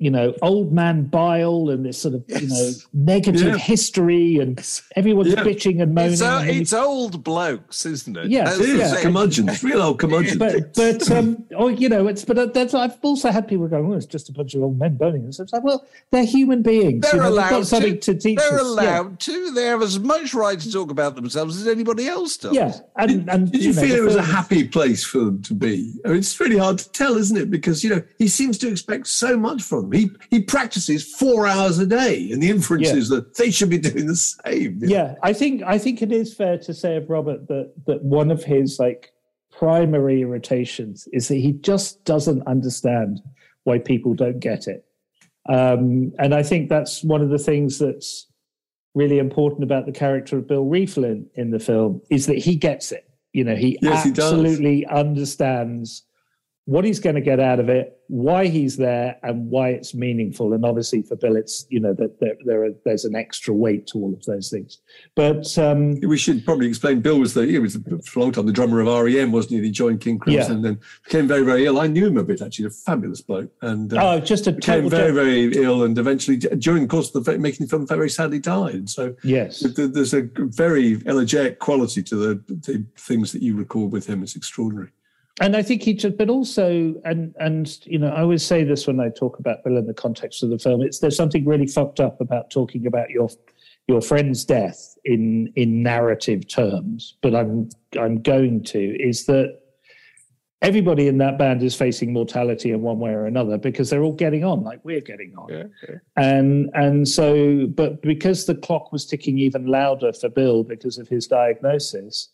you 0.02 0.10
know 0.10 0.34
old 0.42 0.72
man 0.72 1.04
bile 1.04 1.70
and 1.70 1.86
this 1.86 1.98
sort 1.98 2.14
of 2.14 2.24
you 2.28 2.48
know 2.48 2.70
negative 2.92 3.42
Yeah. 3.54 3.56
history 3.56 4.38
and 4.38 4.58
everyone's 4.96 5.32
Yeah. 5.32 5.44
bitching 5.44 5.80
and 5.82 5.94
moaning 5.94 6.12
It's, 6.14 6.22
uh, 6.22 6.40
and 6.42 6.50
it's 6.50 6.72
old 6.72 7.22
blokes, 7.22 7.86
isn't 7.86 8.16
it? 8.16 8.26
Yeah, 8.30 8.44
That's 8.44 8.58
It 8.58 8.62
is 8.68 8.72
the 8.72 8.78
yeah. 8.78 8.90
thing. 8.94 9.02
curmudgeons, 9.04 9.62
real 9.62 9.80
old 9.82 9.98
curmudgeons. 10.02 10.38
but 10.38 10.74
but 10.74 11.10
um 11.12 11.44
or 11.56 11.70
you 11.70 11.88
know 11.88 12.06
it's 12.08 12.24
but 12.24 12.52
that's 12.52 12.74
I've 12.74 12.98
also 13.02 13.30
had 13.30 13.46
people 13.46 13.68
going 13.68 13.86
oh 13.86 13.94
it's 13.94 14.06
just 14.06 14.28
a 14.28 14.32
bunch 14.32 14.54
of 14.54 14.62
old 14.62 14.78
men 14.78 14.96
burning 14.96 15.22
and 15.24 15.32
stuff 15.34 15.44
It's 15.44 15.52
like 15.52 15.64
well 15.64 15.86
they're 16.10 16.24
human 16.24 16.62
beings 16.62 17.02
They're 17.02 17.16
you 17.16 17.22
know, 17.22 17.28
allowed 17.28 17.50
got 17.50 17.66
something 17.66 18.00
to, 18.00 18.14
teach 18.14 18.38
They're 18.38 18.60
us. 18.60 18.76
Yeah. 18.76 19.00
allowed 19.00 19.20
to. 19.20 19.50
They 19.52 19.64
have 19.66 19.82
as 19.82 19.98
much 19.98 20.34
right 20.34 20.58
to 20.58 20.72
talk 20.72 20.90
about 20.90 21.14
themselves 21.14 21.60
as 21.60 21.66
anybody 21.68 22.06
else 22.08 22.36
does. 22.36 22.54
yeah, 22.54 22.72
and 22.96 23.28
and 23.30 23.52
Did 23.52 23.62
you, 23.62 23.72
know, 23.72 23.80
feel 23.82 23.94
it 23.96 24.02
was 24.02 24.16
a 24.16 24.22
happy 24.22 24.64
place 24.66 25.04
for 25.04 25.18
them 25.18 25.42
to 25.42 25.54
be? 25.54 25.92
I 26.04 26.08
mean, 26.08 26.18
it's 26.18 26.38
really 26.40 26.58
hard 26.58 26.78
to 26.78 26.88
tell, 26.90 27.16
isn't 27.16 27.36
it? 27.36 27.50
Because 27.50 27.82
you 27.84 27.90
know 27.90 28.02
he 28.18 28.28
seems 28.28 28.58
to 28.58 28.68
expect 28.68 29.06
so 29.08 29.36
much 29.36 29.62
from 29.62 29.82
them. 29.90 29.91
He 29.92 30.10
he 30.30 30.40
practices 30.42 31.04
four 31.14 31.46
hours 31.46 31.78
a 31.78 31.86
day, 31.86 32.30
and 32.32 32.42
the 32.42 32.50
inference 32.50 32.88
Yeah. 32.88 32.96
is 32.96 33.08
that 33.10 33.36
they 33.36 33.50
should 33.50 33.70
be 33.70 33.78
doing 33.78 34.06
the 34.06 34.16
same. 34.16 34.78
yeah 34.82 35.14
i 35.22 35.32
think 35.32 35.62
i 35.62 35.78
think 35.78 36.02
it 36.02 36.10
is 36.12 36.34
fair 36.34 36.58
to 36.58 36.72
say 36.74 36.96
of 36.96 37.08
robert 37.10 37.46
that 37.48 37.72
that 37.86 38.02
one 38.02 38.30
of 38.30 38.42
his 38.44 38.78
like 38.78 39.12
primary 39.50 40.22
irritations 40.22 41.06
is 41.12 41.28
that 41.28 41.36
he 41.36 41.52
just 41.52 42.04
doesn't 42.04 42.42
understand 42.46 43.20
why 43.64 43.78
people 43.78 44.14
don't 44.14 44.40
get 44.40 44.66
it 44.66 44.84
um 45.48 46.12
and 46.18 46.34
i 46.34 46.42
think 46.42 46.68
that's 46.68 47.04
one 47.04 47.20
of 47.20 47.28
the 47.30 47.38
things 47.38 47.78
that's 47.78 48.26
really 48.94 49.18
important 49.18 49.62
about 49.62 49.86
the 49.86 49.92
character 49.92 50.38
of 50.38 50.46
bill 50.48 50.64
Rieflin 50.66 51.26
in 51.34 51.50
the 51.50 51.58
film 51.60 52.00
is 52.10 52.26
that 52.26 52.38
he 52.38 52.56
gets 52.56 52.92
it 52.92 53.08
you 53.32 53.44
know 53.44 53.54
he 53.56 53.78
Yes, 53.82 54.04
he 54.04 54.10
absolutely 54.10 54.86
understands 54.86 56.04
what 56.66 56.84
he's 56.84 57.00
going 57.00 57.16
to 57.16 57.20
get 57.20 57.40
out 57.40 57.58
of 57.58 57.68
it, 57.68 57.98
why 58.06 58.46
he's 58.46 58.76
there, 58.76 59.16
and 59.24 59.50
why 59.50 59.70
it's 59.70 59.94
meaningful. 59.94 60.52
And 60.52 60.64
obviously, 60.64 61.02
for 61.02 61.16
Bill, 61.16 61.34
it's 61.34 61.66
you 61.70 61.80
know 61.80 61.92
that 61.94 62.20
there, 62.20 62.34
there 62.44 62.64
are, 62.64 62.70
there's 62.84 63.04
an 63.04 63.16
extra 63.16 63.52
weight 63.52 63.86
to 63.88 63.98
all 63.98 64.12
of 64.12 64.24
those 64.26 64.48
things. 64.48 64.78
But 65.16 65.56
um, 65.58 65.98
We 66.00 66.16
should 66.16 66.44
probably 66.44 66.68
explain. 66.68 67.00
Bill 67.00 67.18
was 67.18 67.34
the 67.34 67.46
he 67.46 67.58
was 67.58 67.78
for 68.04 68.20
a 68.20 68.22
long 68.22 68.30
time 68.32 68.46
the 68.46 68.52
drummer 68.52 68.80
of 68.80 68.86
REM, 68.86 69.32
wasn't 69.32 69.54
he? 69.54 69.62
He 69.62 69.70
joined 69.72 70.00
King 70.00 70.18
Crimson, 70.18 70.50
Yeah. 70.50 70.54
and 70.56 70.64
then 70.64 70.80
became 71.04 71.26
very 71.26 71.42
very 71.42 71.66
ill. 71.66 71.80
I 71.80 71.88
knew 71.88 72.06
him 72.06 72.16
a 72.16 72.22
bit 72.22 72.42
actually, 72.42 72.66
a 72.66 72.70
fabulous 72.70 73.22
bloke, 73.22 73.50
and 73.62 73.92
uh, 73.92 74.12
oh, 74.14 74.20
just 74.20 74.46
a 74.46 74.52
became 74.52 74.88
very 74.88 75.08
joke. 75.08 75.14
very 75.14 75.64
ill, 75.64 75.82
and 75.82 75.98
eventually 75.98 76.36
during 76.36 76.82
the 76.82 76.88
course 76.88 77.12
of 77.14 77.24
the 77.24 77.38
making 77.38 77.66
the 77.66 77.70
film, 77.70 77.86
very 77.88 78.10
sadly 78.10 78.38
died. 78.38 78.88
So 78.88 79.16
yes, 79.24 79.60
there's 79.76 80.14
a 80.14 80.28
very 80.36 81.02
elegiac 81.06 81.58
quality 81.58 82.02
to 82.04 82.14
the, 82.16 82.34
the 82.46 82.86
things 82.96 83.32
that 83.32 83.42
you 83.42 83.56
record 83.56 83.90
with 83.90 84.06
him. 84.06 84.22
It's 84.22 84.36
extraordinary. 84.36 84.90
And 85.40 85.56
I 85.56 85.62
think 85.62 85.82
he 85.82 85.94
just, 85.94 86.18
but 86.18 86.28
also, 86.28 86.94
and 87.04 87.34
and 87.38 87.78
you 87.86 87.98
know, 87.98 88.08
I 88.08 88.20
always 88.20 88.44
say 88.44 88.64
this 88.64 88.86
when 88.86 89.00
I 89.00 89.08
talk 89.08 89.38
about 89.38 89.64
Bill 89.64 89.78
in 89.78 89.86
the 89.86 89.94
context 89.94 90.42
of 90.42 90.50
the 90.50 90.58
film. 90.58 90.82
It's 90.82 90.98
there's 90.98 91.16
something 91.16 91.44
really 91.46 91.66
fucked 91.66 92.00
up 92.00 92.20
about 92.20 92.50
talking 92.50 92.86
about 92.86 93.10
your 93.10 93.30
your 93.88 94.02
friend's 94.02 94.44
death 94.44 94.94
in 95.04 95.52
in 95.56 95.82
narrative 95.82 96.46
terms. 96.48 97.16
But 97.22 97.34
I'm 97.34 97.70
I'm 97.98 98.20
going 98.20 98.62
to 98.64 98.78
is 99.02 99.24
that 99.26 99.58
everybody 100.60 101.08
in 101.08 101.18
that 101.18 101.38
band 101.38 101.62
is 101.62 101.74
facing 101.74 102.12
mortality 102.12 102.70
in 102.70 102.82
one 102.82 102.98
way 102.98 103.10
or 103.10 103.26
another 103.26 103.58
because 103.58 103.90
they're 103.90 104.02
all 104.02 104.12
getting 104.12 104.44
on 104.44 104.62
like 104.62 104.80
we're 104.84 105.00
getting 105.00 105.34
on. 105.36 105.50
And 106.16 106.70
and 106.74 107.08
so, 107.08 107.66
but 107.68 108.02
because 108.02 108.44
the 108.44 108.54
clock 108.54 108.92
was 108.92 109.06
ticking 109.06 109.38
even 109.38 109.66
louder 109.66 110.12
for 110.12 110.28
Bill 110.28 110.62
because 110.62 110.98
of 110.98 111.08
his 111.08 111.26
diagnosis, 111.26 112.28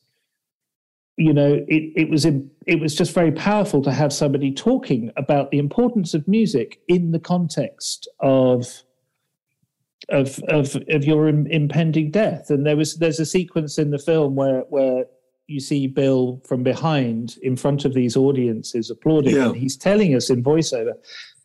you 1.19 1.33
know, 1.33 1.55
it, 1.67 1.93
it 1.97 2.09
was 2.11 2.25
it 2.25 2.81
was 2.81 2.95
just 2.95 3.13
very 3.13 3.33
powerful 3.33 3.83
to 3.83 3.93
have 3.93 4.13
somebody 4.13 4.53
talking 4.53 5.11
about 5.17 5.51
the 5.51 5.59
importance 5.59 6.15
of 6.15 6.27
music 6.29 6.81
in 6.89 7.11
the 7.11 7.19
context 7.19 8.09
of 8.21 8.67
of 10.09 10.39
of 10.49 10.77
of 10.89 11.05
your 11.05 11.29
Im- 11.29 11.47
impending 11.49 12.11
death. 12.11 12.51
And 12.51 12.65
there 12.65 12.77
was 12.77 12.97
there's 12.97 13.21
a 13.21 13.27
sequence 13.27 13.79
in 13.79 13.91
the 13.91 13.99
film 13.99 14.37
where 14.37 14.61
where 14.71 15.05
you 15.49 15.61
see 15.61 15.87
Bill 15.87 16.41
from 16.47 16.63
behind 16.63 17.37
in 17.43 17.57
front 17.57 17.85
of 17.85 17.95
these 17.95 18.17
audiences 18.17 18.91
applauding, 18.91 19.35
Yeah. 19.35 19.47
and 19.49 19.57
he's 19.57 19.77
telling 19.77 20.15
us 20.15 20.31
in 20.31 20.43
voiceover. 20.45 20.93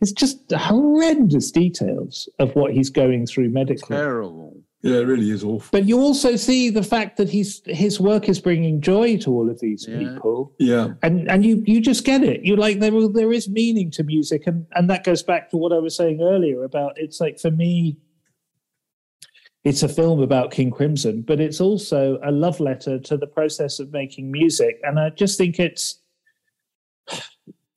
It's 0.02 0.12
just 0.12 0.52
horrendous 0.52 1.52
details 1.52 2.28
of 2.38 2.54
what 2.56 2.74
he's 2.74 2.90
going 2.90 3.26
through 3.26 3.50
medically. 3.50 3.96
Terrible. 3.96 4.58
Yeah, 4.86 4.98
it 4.98 5.08
really 5.08 5.30
is 5.32 5.46
awful. 5.46 5.70
But 5.72 5.86
you 5.88 5.98
also 6.00 6.36
see 6.36 6.70
the 6.70 6.84
fact 6.84 7.16
that 7.16 7.30
he's 7.30 7.62
his 7.66 8.02
work 8.02 8.28
is 8.28 8.42
bringing 8.42 8.82
joy 8.82 9.16
to 9.20 9.32
all 9.32 9.50
of 9.50 9.58
these 9.62 9.88
Yeah. 9.88 9.98
people, 10.00 10.54
Yeah. 10.60 10.94
and 11.02 11.30
and 11.32 11.46
you 11.46 11.64
you 11.66 11.80
just 11.80 12.04
get 12.04 12.22
it. 12.22 12.44
You 12.44 12.58
like 12.58 12.80
there 12.82 13.08
there 13.08 13.32
is 13.32 13.48
meaning 13.50 13.90
to 13.92 14.04
music, 14.04 14.46
and 14.46 14.66
and 14.76 14.90
that 14.90 15.06
goes 15.06 15.24
back 15.24 15.50
to 15.52 15.58
what 15.58 15.72
I 15.72 15.80
was 15.80 15.96
saying 15.96 16.22
earlier 16.22 16.64
about 16.66 16.94
it's 16.98 17.22
like 17.22 17.40
for 17.40 17.50
me, 17.50 17.96
it's 19.64 19.84
a 19.84 19.88
film 19.88 20.22
about 20.22 20.52
King 20.52 20.70
Crimson, 20.70 21.22
but 21.22 21.40
it's 21.40 21.62
also 21.62 22.20
a 22.22 22.32
love 22.32 22.60
letter 22.60 23.00
to 23.00 23.16
the 23.16 23.28
process 23.28 23.80
of 23.80 23.94
making 23.94 24.32
music, 24.32 24.82
and 24.84 25.00
I 25.00 25.12
just 25.12 25.38
think 25.38 25.60
it's. 25.60 26.02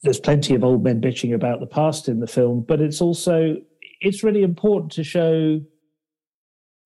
There's 0.02 0.20
plenty 0.20 0.54
of 0.54 0.62
old 0.62 0.84
men 0.84 1.00
bitching 1.00 1.34
about 1.34 1.58
the 1.60 1.66
past 1.66 2.08
in 2.08 2.20
the 2.20 2.26
film, 2.26 2.64
but 2.66 2.80
it's 2.80 3.00
also 3.00 3.56
it's 4.00 4.22
really 4.24 4.42
important 4.42 4.92
to 4.92 5.04
show 5.04 5.60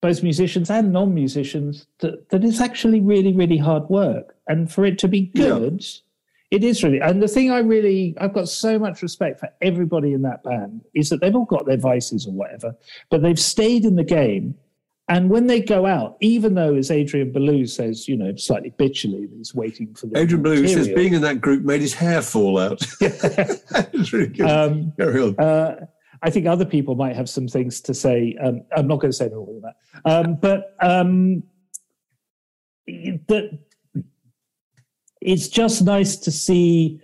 both 0.00 0.22
musicians 0.22 0.70
and 0.70 0.92
non-musicians 0.92 1.86
that, 1.98 2.28
that 2.30 2.44
it's 2.44 2.60
actually 2.60 3.00
really 3.00 3.32
really 3.34 3.58
hard 3.58 3.88
work 3.90 4.34
and 4.48 4.72
for 4.72 4.84
it 4.84 4.98
to 4.98 5.08
be 5.08 5.30
Yeah. 5.34 5.48
good 5.50 5.84
it 6.50 6.64
is 6.64 6.82
really 6.82 7.00
and 7.00 7.22
the 7.22 7.28
thing 7.28 7.50
i 7.50 7.58
really 7.58 8.14
i've 8.20 8.32
got 8.32 8.48
so 8.48 8.78
much 8.78 9.02
respect 9.02 9.38
for 9.40 9.48
everybody 9.62 10.12
in 10.12 10.22
that 10.22 10.42
band 10.42 10.80
is 10.94 11.08
that 11.10 11.20
they've 11.20 11.36
all 11.36 11.44
got 11.44 11.66
their 11.66 11.76
vices 11.76 12.26
or 12.26 12.32
whatever 12.32 12.74
but 13.10 13.22
they've 13.22 13.38
stayed 13.38 13.84
in 13.84 13.96
the 13.96 14.04
game 14.04 14.54
and 15.08 15.28
when 15.28 15.46
they 15.46 15.60
go 15.60 15.86
out 15.86 16.16
even 16.20 16.54
though 16.54 16.74
as 16.74 16.90
adrian 16.90 17.30
belew 17.30 17.66
says 17.66 18.08
you 18.08 18.16
know 18.16 18.34
slightly 18.36 18.70
bitchily 18.78 19.28
he's 19.36 19.54
waiting 19.54 19.94
for 19.94 20.06
the 20.06 20.18
Adrian 20.18 20.42
Belew 20.42 20.66
says 20.66 20.88
being 20.88 21.14
in 21.14 21.20
that 21.22 21.40
group 21.40 21.62
made 21.62 21.80
his 21.82 21.94
hair 21.94 22.22
fall 22.22 22.58
out. 22.58 22.80
it's 23.00 24.12
really 24.12 24.26
good. 24.28 24.48
um. 24.48 24.92
Uh, 25.38 25.74
I 26.22 26.30
think 26.30 26.46
other 26.46 26.64
people 26.66 26.94
might 26.94 27.16
have 27.16 27.28
some 27.28 27.48
things 27.48 27.80
to 27.82 27.94
say. 27.94 28.36
Um, 28.42 28.62
I'm 28.76 28.86
not 28.86 29.00
going 29.00 29.10
to 29.10 29.16
say 29.16 29.28
all 29.28 29.56
of 29.56 29.62
that, 29.62 29.76
um, 30.04 30.36
but 30.36 30.76
um, 30.80 31.42
that 32.86 33.58
it's 35.20 35.48
just 35.48 35.82
nice 35.82 36.16
to 36.16 36.30
see 36.30 37.00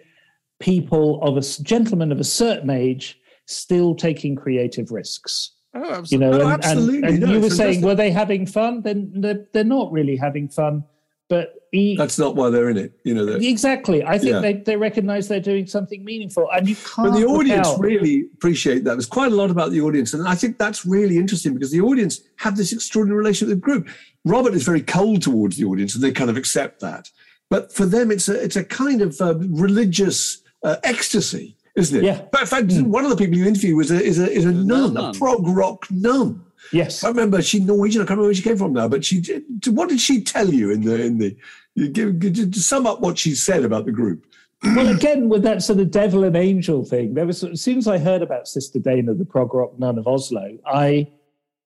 people 0.59 1.20
of 1.22 1.37
a 1.37 1.62
gentlemen 1.62 2.12
of 2.12 2.20
a 2.20 2.24
certain 2.24 2.70
age 2.70 3.18
still 3.46 3.94
taking 3.94 4.35
creative 4.37 4.90
risks. 4.90 5.52
Oh, 5.74 6.02
You 6.09 6.18
know, 6.18 6.33
absolutely. 6.33 6.42
Oh, 6.42 6.48
and, 6.48 6.52
and- 6.52 6.64
absolutely. 6.64 7.09
and 7.09 7.20
No, 7.20 7.33
you 7.33 7.40
were 7.40 7.50
saying, 7.50 7.83
were 7.83 7.94
they 7.94 8.11
having 8.11 8.46
fun? 8.46 8.81
Then 8.83 9.12
they're, 9.14 9.46
they're 9.52 9.64
not 9.64 9.92
really 9.92 10.16
having 10.16 10.48
fun. 10.48 10.85
But 11.29 11.55
he, 11.77 11.97
That's 11.97 12.19
not 12.19 12.37
why 12.37 12.51
they're 12.51 12.69
in 12.71 12.77
it. 12.77 12.99
You 13.05 13.15
know, 13.15 13.27
exactly, 13.35 14.05
I 14.05 14.19
think 14.19 14.33
Yeah. 14.33 14.41
they, 14.41 14.53
they 14.55 14.77
recognize 14.77 15.29
they're 15.29 15.41
doing 15.41 15.67
something 15.67 16.05
meaningful, 16.05 16.49
and 16.53 16.69
you 16.69 16.77
can't. 16.77 17.12
But 17.12 17.19
the 17.19 17.27
audience 17.27 17.69
out- 17.69 17.81
really 17.81 18.27
appreciate 18.35 18.85
that. 18.85 18.95
There's 18.95 19.07
quite 19.07 19.33
a 19.33 19.35
lot 19.35 19.51
about 19.51 19.71
the 19.71 19.81
audience. 19.81 20.12
And 20.15 20.27
I 20.27 20.35
think 20.35 20.59
that's 20.59 20.85
really 20.87 21.17
interesting 21.19 21.55
because 21.55 21.71
the 21.71 21.81
audience 21.81 22.21
have 22.37 22.57
this 22.57 22.73
extraordinary 22.73 23.19
relationship 23.19 23.49
with 23.49 23.59
the 23.59 23.65
group. 23.65 23.89
Robert 24.25 24.55
is 24.55 24.65
very 24.65 24.83
cold 24.83 25.23
towards 25.23 25.57
the 25.57 25.65
audience 25.65 25.95
and 25.95 26.03
they 26.03 26.12
kind 26.12 26.31
of 26.31 26.37
accept 26.37 26.81
that. 26.81 27.11
But 27.49 27.73
for 27.73 27.87
them, 27.87 28.11
it's 28.11 28.29
a, 28.29 28.43
it's 28.43 28.57
a 28.57 28.65
kind 28.65 29.01
of 29.03 29.21
uh, 29.21 29.37
religious 29.39 30.43
uh, 30.65 30.77
ecstasy, 30.83 31.57
isn't 31.77 31.99
it? 31.99 32.05
Yeah. 32.05 32.23
But 32.33 32.41
in 32.41 32.47
fact, 32.49 32.73
one 32.87 33.05
of 33.05 33.11
the 33.11 33.17
people 33.17 33.37
you 33.37 33.47
interview 33.47 33.77
was 33.77 33.91
a, 33.93 34.03
is 34.03 34.19
a, 34.19 34.29
is 34.31 34.45
a 34.45 34.53
nun, 34.53 34.95
nun. 34.95 35.15
a 35.15 35.19
prog 35.19 35.47
rock 35.47 35.87
nun. 35.91 36.43
Yes. 36.73 37.05
I 37.05 37.09
remember 37.09 37.41
she 37.43 37.61
Norwegian. 37.61 38.01
I 38.01 38.05
can't 38.05 38.19
remember 38.19 38.29
where 38.29 38.35
she 38.35 38.43
came 38.43 38.57
from 38.57 38.73
now, 38.73 38.89
but 38.89 39.05
she 39.05 39.21
did. 39.21 39.45
What 39.69 39.89
did 39.89 40.01
she 40.01 40.23
tell 40.23 40.49
you 40.53 40.73
in 40.73 40.81
the 40.83 41.01
in 41.01 41.19
the? 41.19 41.37
You 41.77 41.89
give, 41.89 42.19
give, 42.19 42.35
to 42.51 42.61
sum 42.61 42.87
up 42.87 43.01
what 43.01 43.17
she 43.19 43.35
said 43.35 43.62
about 43.65 43.85
the 43.87 43.93
group. 43.93 44.27
well, 44.75 44.89
again, 44.89 45.29
with 45.29 45.43
that 45.45 45.62
sort 45.62 45.79
of 45.79 45.91
devil 45.91 46.25
and 46.25 46.35
angel 46.35 46.85
thing, 46.85 47.15
there 47.15 47.27
was 47.27 47.45
as 47.45 47.61
soon 47.62 47.79
as 47.79 47.87
I 47.87 47.99
heard 47.99 48.23
about 48.23 48.49
Sister 48.49 48.79
Dana, 48.81 49.15
the 49.15 49.25
prog 49.27 49.53
rock 49.55 49.79
nun 49.79 49.99
of 49.99 50.09
Oslo, 50.09 50.59
I, 50.67 51.07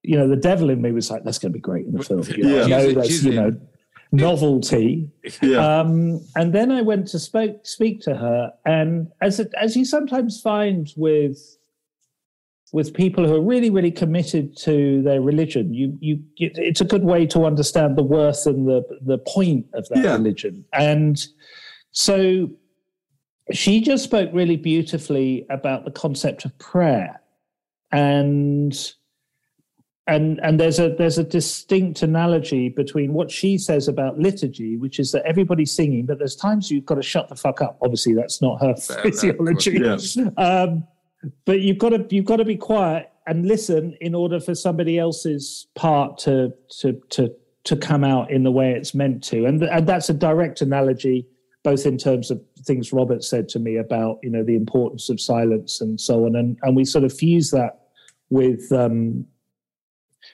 you 0.03 0.16
know, 0.18 0.27
the 0.29 0.37
devil 0.37 0.68
in 0.70 0.83
me 0.83 0.90
was 0.92 1.09
like, 1.11 1.23
"That's 1.25 1.38
going 1.38 1.53
to 1.53 1.57
be 1.57 1.61
great 1.61 1.87
in 1.87 1.92
the 1.92 2.03
film." 2.05 2.23
You 2.37 2.42
know, 2.42 2.57
Yeah. 2.57 2.64
I 2.64 2.68
know 2.68 2.81
She's- 2.83 2.94
that's 2.96 3.09
she's 3.09 3.25
you 3.25 3.33
know 3.35 3.57
novelty. 4.12 5.09
Yeah. 5.40 5.81
Um, 5.81 6.20
and 6.35 6.53
then 6.53 6.70
I 6.73 6.83
went 6.83 7.07
to 7.09 7.18
spoke, 7.18 7.64
speak 7.64 8.01
to 8.03 8.16
her, 8.16 8.53
and 8.66 9.09
as 9.20 9.38
it, 9.40 9.53
as 9.61 9.77
you 9.77 9.85
sometimes 9.85 10.40
find 10.40 10.92
with 10.96 11.38
with 12.72 12.94
people 12.94 13.26
who 13.26 13.35
are 13.35 13.40
really 13.42 13.70
really 13.70 13.90
committed 13.90 14.56
to 14.59 15.02
their 15.02 15.20
religion, 15.20 15.74
you 15.74 15.96
you 16.00 16.20
it's 16.37 16.80
a 16.80 16.85
good 16.85 17.04
way 17.04 17.26
to 17.26 17.44
understand 17.44 17.96
the 17.96 18.02
worth 18.02 18.46
and 18.46 18.66
the 18.68 18.83
the 19.02 19.18
point 19.18 19.66
of 19.74 19.88
that 19.88 20.04
Yeah. 20.04 20.14
religion. 20.16 20.64
And 20.72 21.24
so 21.90 22.48
she 23.52 23.80
just 23.80 24.04
spoke 24.04 24.30
really 24.33 24.56
beautifully 24.56 25.44
about 25.50 25.85
the 25.85 25.90
concept 25.90 26.44
of 26.44 26.56
prayer 26.59 27.20
and 27.90 28.92
and 30.06 30.38
and 30.40 30.61
there's 30.61 30.78
a 30.78 30.94
there's 30.96 31.18
a 31.18 31.24
distinct 31.24 32.02
analogy 32.02 32.68
between 32.68 33.12
what 33.12 33.30
she 33.30 33.59
says 33.59 33.88
about 33.88 34.18
liturgy 34.18 34.76
which 34.76 35.00
is 35.00 35.11
that 35.11 35.24
everybody's 35.24 35.74
singing 35.74 36.06
but 36.06 36.18
there's 36.18 36.37
times 36.37 36.70
you've 36.70 36.87
got 36.87 36.94
to 36.94 37.02
shut 37.02 37.28
the 37.28 37.35
fuck 37.35 37.61
up 37.61 37.76
obviously 37.83 38.14
that's 38.14 38.40
not 38.40 38.61
her 38.62 38.74
Fair, 38.76 39.02
physiology 39.02 39.78
Yes. 39.83 40.16
um, 40.37 40.85
but 41.44 41.61
you've 41.61 41.78
got 41.78 41.90
to 41.90 42.06
you've 42.11 42.24
got 42.24 42.37
to 42.37 42.44
be 42.44 42.56
quiet 42.56 43.11
and 43.26 43.46
listen 43.46 43.96
in 44.00 44.14
order 44.14 44.40
for 44.40 44.54
somebody 44.54 44.98
else's 44.98 45.66
part 45.74 46.18
to 46.18 46.52
to 46.80 47.00
to 47.11 47.35
to 47.64 47.76
come 47.76 48.04
out 48.04 48.30
in 48.30 48.42
the 48.42 48.50
way 48.50 48.72
it's 48.72 48.94
meant 48.94 49.22
to. 49.24 49.44
And 49.44 49.62
and 49.62 49.87
that's 49.87 50.09
a 50.09 50.14
direct 50.14 50.61
analogy 50.61 51.26
both 51.62 51.85
in 51.85 51.98
terms 51.98 52.30
of 52.30 52.40
things 52.61 52.90
Robert 52.90 53.22
said 53.22 53.46
to 53.50 53.59
me 53.59 53.76
about 53.76 54.18
you 54.22 54.30
know 54.30 54.42
the 54.42 54.56
importance 54.56 55.11
of 55.11 55.20
silence 55.20 55.80
and 55.80 56.00
so 56.00 56.24
on. 56.26 56.37
And 56.37 56.59
and 56.62 56.74
we 56.74 56.85
sort 56.85 57.04
of 57.04 57.12
fuse 57.12 57.50
that 57.50 57.80
with 58.30 58.70
um 58.72 59.26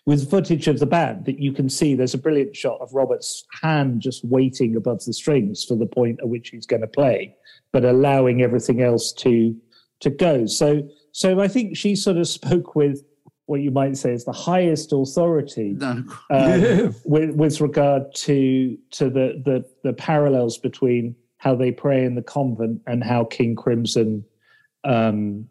with 0.05 0.31
footage 0.31 0.69
of 0.69 0.79
the 0.79 0.87
band 0.87 1.25
that 1.27 1.41
you 1.41 1.53
can 1.53 1.69
see. 1.69 1.95
There's 1.95 2.15
a 2.15 2.19
brilliant 2.19 2.55
shot 2.55 2.81
of 2.81 2.93
Robert's 2.93 3.45
hand 3.63 4.01
just 4.01 4.25
waiting 4.25 4.77
above 4.77 5.05
the 5.05 5.13
strings 5.13 5.65
for 5.65 5.77
the 5.77 5.87
point 5.87 6.21
at 6.21 6.29
which 6.29 6.51
he's 6.51 6.67
going 6.67 6.83
to 6.83 6.89
play 6.89 7.35
but 7.77 7.85
allowing 7.85 8.41
everything 8.41 8.81
else 8.81 9.13
to 9.13 9.55
to 10.01 10.11
go 10.11 10.47
so 10.47 10.83
so 11.13 11.41
I 11.41 11.49
think 11.49 11.77
she 11.77 11.97
sort 11.97 12.17
of 12.17 12.29
spoke 12.39 12.75
with 12.75 13.03
what 13.47 13.61
you 13.61 13.71
might 13.71 13.97
say 13.97 14.13
is 14.13 14.25
the 14.25 14.33
highest 14.33 14.93
authority 14.93 15.75
No. 15.79 16.03
um, 16.31 16.95
with, 17.05 17.35
with 17.35 17.61
regard 17.61 18.15
to 18.17 18.77
to 18.91 19.05
the, 19.09 19.43
the 19.45 19.65
the 19.85 19.93
parallels 19.93 20.59
between 20.59 21.15
how 21.39 21.55
they 21.55 21.71
pray 21.71 22.05
in 22.05 22.15
the 22.17 22.23
convent 22.23 22.83
and 22.87 23.05
how 23.05 23.25
King 23.25 23.55
Crimson 23.55 24.25
um, 24.85 25.49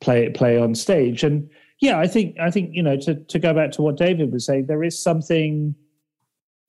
play 0.00 0.28
play 0.30 0.58
on 0.58 0.74
stage. 0.74 1.22
And 1.22 1.48
yeah, 1.80 1.98
I 1.98 2.06
think 2.06 2.36
I 2.40 2.50
think 2.50 2.70
you 2.72 2.82
know 2.82 2.96
to 2.98 3.14
to 3.14 3.38
go 3.38 3.54
back 3.54 3.70
to 3.72 3.82
what 3.82 3.96
David 3.96 4.32
was 4.32 4.44
saying, 4.44 4.66
there 4.66 4.82
is 4.82 5.00
something 5.00 5.74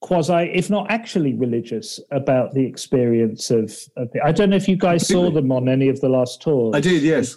quasi, 0.00 0.50
if 0.54 0.70
not 0.70 0.90
actually 0.90 1.34
religious, 1.34 2.00
about 2.10 2.54
the 2.54 2.64
experience 2.64 3.50
of. 3.50 3.64
of 3.96 4.10
the, 4.12 4.20
I 4.24 4.32
don't 4.32 4.50
know 4.50 4.56
if 4.56 4.68
you 4.68 4.76
guys 4.76 5.06
saw 5.06 5.30
them 5.30 5.50
on 5.52 5.68
any 5.68 5.88
of 5.88 6.00
the 6.00 6.08
last 6.08 6.42
tours. 6.42 6.74
I 6.74 6.80
did, 6.80 7.02
yes. 7.02 7.36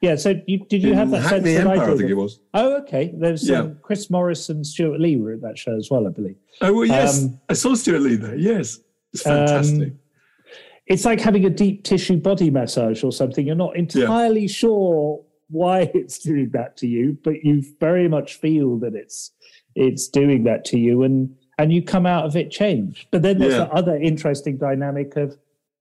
Yeah. 0.00 0.14
So 0.16 0.34
you, 0.46 0.64
did 0.66 0.82
you 0.82 0.94
have 0.94 1.10
that 1.10 1.22
sense 1.22 1.32
Hackney 1.32 1.54
that 1.54 1.60
Empire, 1.66 1.80
I 1.80 1.84
I, 1.84 1.88
did? 1.90 1.98
think 1.98 2.10
it 2.10 2.14
was. 2.14 2.40
Oh, 2.54 2.76
okay. 2.82 3.12
There's 3.16 3.48
Yeah. 3.48 3.58
um, 3.60 3.78
Chris 3.82 4.10
Morris 4.10 4.48
and 4.48 4.64
Stewart 4.64 5.00
Lee 5.00 5.16
were 5.16 5.32
at 5.32 5.40
that 5.42 5.58
show 5.58 5.76
as 5.76 5.88
well, 5.90 6.06
I 6.06 6.10
believe. 6.10 6.36
Oh, 6.60 6.72
well, 6.72 6.84
yes. 6.86 7.24
Um, 7.24 7.40
I 7.48 7.54
saw 7.54 7.74
Stewart 7.74 8.02
Lee 8.02 8.14
there. 8.16 8.36
Yes. 8.36 8.78
It's 9.12 9.22
fantastic. 9.22 9.88
Um, 9.88 9.98
it's 10.86 11.04
like 11.04 11.20
having 11.20 11.44
a 11.44 11.50
deep 11.50 11.82
tissue 11.84 12.16
body 12.16 12.48
massage 12.50 13.02
or 13.04 13.10
something. 13.12 13.46
You're 13.46 13.56
not 13.56 13.76
entirely 13.76 14.46
sure 14.48 15.22
why 15.50 15.90
it's 15.94 16.18
doing 16.20 16.50
that 16.52 16.76
to 16.78 16.86
you, 16.86 17.18
but 17.24 17.42
you 17.42 17.62
very 17.80 18.08
much 18.08 18.34
feel 18.36 18.78
that 18.78 18.94
it's 18.94 19.32
it's 19.74 20.08
doing 20.08 20.44
that 20.44 20.64
to 20.66 20.78
you, 20.78 21.02
and 21.02 21.34
and 21.58 21.72
you 21.72 21.82
come 21.82 22.06
out 22.06 22.24
of 22.24 22.36
it 22.36 22.50
changed. 22.50 23.08
But 23.10 23.22
then 23.22 23.38
there's 23.38 23.54
Yeah. 23.54 23.64
the 23.64 23.72
other 23.72 23.96
interesting 23.96 24.56
dynamic 24.56 25.16
of, 25.16 25.36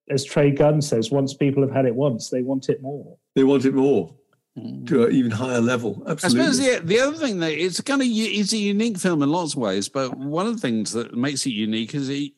as 0.09 0.23
Trey 0.23 0.51
Gunn 0.51 0.81
says, 0.81 1.11
once 1.11 1.33
people 1.33 1.61
have 1.61 1.71
had 1.71 1.85
it 1.85 1.95
once, 1.95 2.29
they 2.29 2.41
want 2.41 2.69
it 2.69 2.81
more. 2.81 3.17
they 3.35 3.43
want 3.43 3.65
it 3.65 3.73
more 3.75 4.15
hmm. 4.57 4.83
to 4.85 5.05
an 5.05 5.13
even 5.13 5.31
higher 5.31 5.61
level. 5.61 6.03
Absolutely. 6.07 6.41
I 6.41 6.51
suppose 6.51 6.59
the, 6.59 6.87
the 6.87 6.99
other 6.99 7.17
thing 7.17 7.39
that 7.39 7.51
it's 7.51 7.79
kind 7.81 8.01
of 8.01 8.07
it's 8.09 8.53
a 8.53 8.57
unique 8.57 8.97
film 8.97 9.21
in 9.21 9.29
lots 9.29 9.53
of 9.53 9.59
ways, 9.59 9.87
but 9.89 10.17
one 10.17 10.47
of 10.47 10.55
the 10.55 10.61
things 10.61 10.91
that 10.93 11.13
makes 11.15 11.45
it 11.45 11.51
unique 11.51 11.93
is 11.93 12.09
it, 12.09 12.31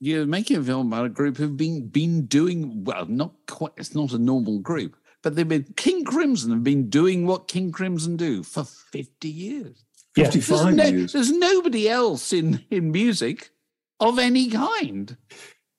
you're 0.00 0.26
making 0.26 0.56
a 0.56 0.62
film 0.64 0.88
about 0.88 1.06
a 1.06 1.08
group 1.08 1.36
who've 1.36 1.56
been 1.56 1.86
been 1.86 2.26
doing 2.26 2.82
well, 2.82 3.06
not 3.06 3.34
quite. 3.46 3.70
It's 3.76 3.94
not 3.94 4.12
a 4.12 4.18
normal 4.18 4.58
group, 4.58 4.96
but 5.22 5.36
they've 5.36 5.46
been 5.46 5.72
King 5.76 6.04
Crimson 6.04 6.50
have 6.50 6.64
been 6.64 6.88
doing 6.90 7.24
what 7.24 7.46
King 7.46 7.70
Crimson 7.70 8.16
do 8.16 8.42
for 8.42 8.64
fifty 8.64 9.28
years. 9.28 9.84
Yeah. 10.16 10.24
55 10.24 10.58
There's, 10.58 10.76
no- 10.76 10.84
years. 10.98 11.12
there's 11.12 11.32
nobody 11.32 11.88
else 11.88 12.32
in 12.32 12.64
in 12.70 12.90
music 12.92 13.50
of 14.00 14.18
any 14.18 14.50
kind. 14.50 15.16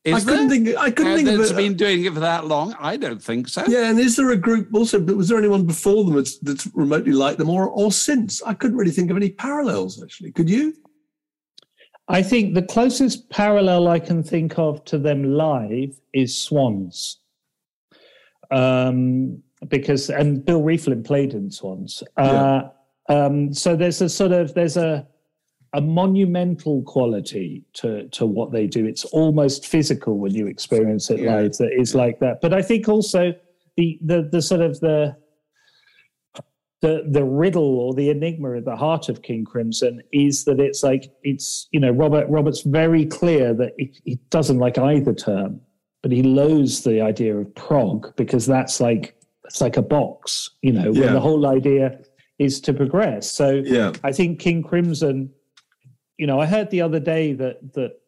Is 0.04 0.14
I 0.16 0.20
couldn't 0.32 0.48
there? 0.50 0.58
think. 0.66 0.78
I 0.78 0.92
couldn't 0.92 1.14
And 1.14 1.26
think 1.28 1.30
of 1.36 1.40
it's 1.42 1.52
it. 1.52 1.56
been 1.56 1.78
doing 1.78 2.04
it 2.04 2.14
for 2.14 2.20
that 2.20 2.46
long. 2.46 2.76
I 2.78 2.98
don't 2.98 3.24
think 3.24 3.48
so. 3.48 3.64
Yeah, 3.68 3.90
and 3.90 3.98
is 4.00 4.18
there 4.18 4.32
a 4.32 4.36
group 4.38 4.68
also? 4.74 5.00
But 5.00 5.16
was 5.16 5.30
there 5.30 5.38
anyone 5.38 5.66
before 5.66 6.04
them 6.04 6.16
that's, 6.16 6.40
that's 6.40 6.68
remotely 6.74 7.14
like 7.14 7.38
them, 7.38 7.50
or 7.50 7.70
or 7.70 7.90
since? 7.92 8.42
I 8.44 8.54
couldn't 8.54 8.76
really 8.76 8.92
think 8.92 9.12
of 9.12 9.16
any 9.18 9.30
parallels. 9.30 10.02
Actually, 10.04 10.32
could 10.34 10.50
you? 10.50 10.74
I 12.10 12.22
think 12.22 12.54
the 12.54 12.64
closest 12.64 13.30
parallel 13.30 13.88
I 13.88 13.98
can 14.00 14.24
think 14.24 14.60
of 14.60 14.84
to 14.86 14.98
them 14.98 15.24
live 15.36 15.98
is 16.14 16.36
Swans. 16.38 17.20
Um, 18.52 19.42
because 19.70 20.10
and 20.10 20.44
Bill 20.44 20.62
Rieflin 20.62 21.06
played 21.06 21.34
in 21.34 21.50
Swans. 21.50 22.04
Uh, 22.18 22.64
um, 23.10 23.54
so 23.54 23.76
there's 23.76 24.02
a 24.02 24.10
sort 24.10 24.32
of 24.32 24.54
there's 24.54 24.78
a 24.78 25.08
a 25.76 25.82
monumental 25.82 26.84
quality 26.84 27.64
to 27.74 28.08
to 28.10 28.26
what 28.26 28.52
they 28.52 28.68
do. 28.68 28.86
It's 28.86 29.06
almost 29.06 29.66
physical 29.66 30.18
when 30.20 30.34
you 30.34 30.48
experience 30.48 31.10
it 31.10 31.20
Yeah. 31.20 31.36
live. 31.38 31.54
That 31.58 31.72
is 31.74 31.96
like 31.96 32.20
that. 32.20 32.42
But 32.42 32.54
I 32.54 32.62
think 32.62 32.88
also 32.88 33.34
the 33.78 34.00
the 34.04 34.30
the 34.32 34.42
sort 34.42 34.62
of 34.62 34.80
the 34.82 35.16
the 36.82 37.08
the 37.10 37.24
riddle 37.24 37.80
or 37.80 37.94
the 37.94 38.10
enigma 38.10 38.58
at 38.58 38.66
the 38.66 38.76
heart 38.76 39.08
of 39.10 39.22
King 39.22 39.46
Crimson 39.46 40.02
is 40.12 40.44
that 40.46 40.60
it's 40.60 40.84
like 40.84 41.12
it's 41.24 41.68
you 41.72 41.80
know 41.80 41.92
Robert 41.92 42.28
Robert's 42.30 42.62
very 42.62 43.06
clear 43.06 43.54
that 43.54 43.74
he, 43.78 43.92
he 44.04 44.16
doesn't 44.30 44.60
like 44.60 44.78
either 44.78 45.14
term, 45.14 45.62
but 46.02 46.12
he 46.12 46.22
loathes 46.24 46.84
the 46.84 47.02
idea 47.02 47.36
of 47.38 47.54
prog 47.56 48.16
because 48.16 48.46
that's 48.46 48.80
like 48.82 49.16
it's 49.46 49.62
like 49.62 49.78
a 49.78 49.82
box, 49.82 50.50
you 50.62 50.72
know, 50.74 50.92
Yeah. 50.92 51.06
when 51.06 51.14
the 51.14 51.20
whole 51.22 51.48
idea 51.48 52.00
is 52.40 52.60
to 52.62 52.74
progress. 52.74 53.30
So 53.32 53.62
Yeah. 53.66 53.94
I 54.04 54.12
think 54.12 54.40
King 54.40 54.64
Crimson, 54.64 55.30
you 56.18 56.28
know, 56.28 56.40
I 56.40 56.46
heard 56.46 56.70
the 56.70 56.82
other 56.82 57.00
day 57.00 57.34
that 57.34 57.74
that 57.74 58.00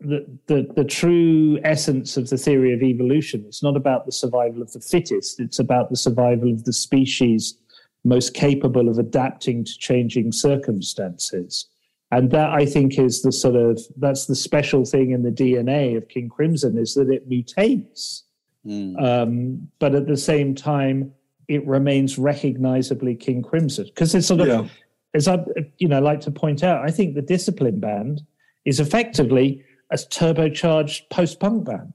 the, 0.00 0.26
the 0.46 0.70
the 0.76 0.84
true 0.84 1.58
essence 1.64 2.16
of 2.16 2.28
the 2.28 2.36
theory 2.36 2.74
of 2.74 2.82
evolution 2.82 3.42
it's 3.48 3.62
not 3.62 3.74
about 3.74 4.04
the 4.04 4.12
survival 4.12 4.60
of 4.60 4.70
the 4.72 4.80
fittest 4.80 5.40
it's 5.40 5.58
about 5.58 5.88
the 5.88 5.96
survival 5.96 6.52
of 6.52 6.64
the 6.64 6.74
species 6.74 7.56
most 8.04 8.34
capable 8.34 8.90
of 8.90 8.98
adapting 8.98 9.64
to 9.64 9.72
changing 9.78 10.30
circumstances 10.30 11.68
and 12.10 12.30
that 12.32 12.50
i 12.50 12.66
think 12.66 12.98
is 12.98 13.22
the 13.22 13.32
sort 13.32 13.56
of 13.56 13.80
that's 13.96 14.26
the 14.26 14.34
special 14.34 14.84
thing 14.84 15.12
in 15.12 15.22
the 15.22 15.30
dna 15.30 15.96
of 15.96 16.06
king 16.08 16.28
crimson 16.28 16.76
is 16.76 16.94
that 16.94 17.08
it 17.10 17.28
mutates 17.30 18.22
Mm. 18.66 19.00
um, 19.02 19.68
but 19.78 19.94
at 19.94 20.06
the 20.08 20.16
same 20.16 20.54
time 20.54 21.12
it 21.48 21.66
remains 21.66 22.18
recognizably 22.18 23.14
king 23.14 23.42
crimson 23.42 23.86
because 23.86 24.14
it's 24.14 24.26
sort 24.28 24.40
of 24.40 24.46
Yeah. 24.48 24.68
as 25.14 25.26
I 25.28 25.44
you 25.78 25.88
know 25.88 26.00
like 26.00 26.20
to 26.22 26.30
point 26.30 26.62
out, 26.62 26.84
I 26.86 26.90
think 26.90 27.14
the 27.14 27.22
Discipline 27.22 27.80
Band 27.80 28.22
is 28.64 28.80
effectively 28.80 29.64
a 29.90 29.96
turbocharged 29.96 31.08
post 31.10 31.40
punk 31.40 31.64
band. 31.64 31.94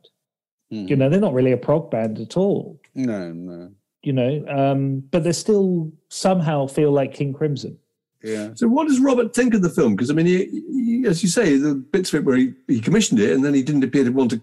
Mm. 0.71 0.89
You 0.89 0.95
know, 0.95 1.09
they're 1.09 1.19
not 1.19 1.33
really 1.33 1.51
a 1.51 1.57
prog 1.57 1.91
band 1.91 2.19
at 2.19 2.35
all. 2.35 2.79
No, 2.95 3.31
no. 3.31 3.71
You 4.01 4.13
know, 4.13 4.43
um, 4.49 4.99
but 5.11 5.23
they 5.23 5.31
still 5.31 5.91
somehow 6.09 6.67
feel 6.67 6.91
like 6.91 7.13
King 7.13 7.31
Crimson. 7.31 7.77
Yeah. 8.23 8.49
So, 8.55 8.67
what 8.67 8.87
does 8.87 8.99
Robert 8.99 9.33
think 9.35 9.53
of 9.53 9.61
the 9.61 9.69
film? 9.69 9.95
Because 9.95 10.09
I 10.09 10.13
mean, 10.13 10.25
he, 10.25 10.45
he, 10.71 11.03
as 11.07 11.21
you 11.21 11.29
say, 11.29 11.57
the 11.57 11.75
bits 11.75 12.11
of 12.11 12.19
it 12.19 12.25
where 12.25 12.35
he, 12.37 12.53
he 12.67 12.79
commissioned 12.81 13.19
it 13.19 13.31
and 13.31 13.45
then 13.45 13.53
he 13.53 13.61
didn't 13.61 13.83
appear 13.83 14.03
to 14.03 14.09
want 14.09 14.31
to 14.31 14.41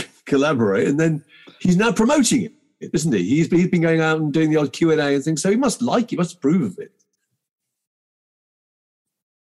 c- 0.00 0.06
collaborate, 0.26 0.88
and 0.88 0.98
then 0.98 1.22
he's 1.60 1.76
now 1.76 1.92
promoting 1.92 2.42
it, 2.42 2.52
isn't 2.80 3.12
he? 3.12 3.22
He's, 3.24 3.48
he's 3.50 3.68
been 3.68 3.82
going 3.82 4.00
out 4.00 4.18
and 4.20 4.32
doing 4.32 4.50
the 4.50 4.56
odd 4.56 4.72
Q 4.72 4.92
and 4.92 5.00
A 5.00 5.14
and 5.14 5.22
things, 5.24 5.42
so 5.42 5.50
he 5.50 5.56
must 5.56 5.82
like 5.82 6.04
it, 6.04 6.10
he 6.10 6.16
must 6.16 6.36
approve 6.36 6.62
of 6.62 6.78
it. 6.78 6.92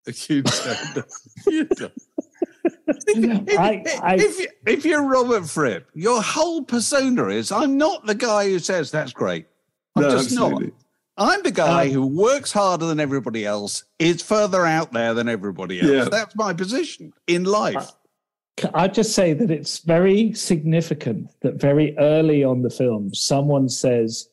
You 0.28 0.42
don't. 0.42 1.06
You 1.48 1.66
don't. 1.66 3.50
If, 3.50 3.60
I- 3.60 3.84
I- 4.04 4.16
if, 4.16 4.40
you- 4.40 4.48
if 4.66 4.86
you're 4.86 5.04
Robert 5.04 5.48
Fripp, 5.48 5.90
your 5.94 6.22
whole 6.22 6.64
persona 6.64 7.28
is 7.28 7.52
I'm 7.52 7.78
not 7.78 8.06
the 8.06 8.16
guy 8.16 8.46
who 8.50 8.60
says 8.60 8.92
that's 8.92 9.14
great. 9.14 9.46
I'm 9.96 10.04
No, 10.04 10.12
just 10.12 10.32
absolutely. 10.32 10.68
not. 10.68 10.74
I'm 11.18 11.44
the 11.44 11.52
guy 11.52 11.86
Um, 11.88 11.92
who 11.92 12.08
works 12.08 12.52
harder 12.52 12.86
than 12.86 13.00
everybody 13.00 13.46
else, 13.46 13.84
is 14.00 14.22
further 14.22 14.66
out 14.66 14.92
there 14.94 15.14
than 15.14 15.30
everybody 15.30 15.80
else. 15.80 15.90
Yeah. 15.92 16.06
That's 16.06 16.36
my 16.36 16.54
position 16.54 17.14
in 17.28 17.44
life. 17.44 17.92
I 18.74 18.88
just 18.88 19.14
say 19.14 19.34
that 19.34 19.52
it's 19.52 19.80
very 19.80 20.34
significant 20.34 21.30
that 21.42 21.56
very 21.56 21.98
early 21.98 22.44
on 22.44 22.62
the 22.62 22.70
film, 22.70 23.14
someone 23.14 23.70
says, 23.70 24.30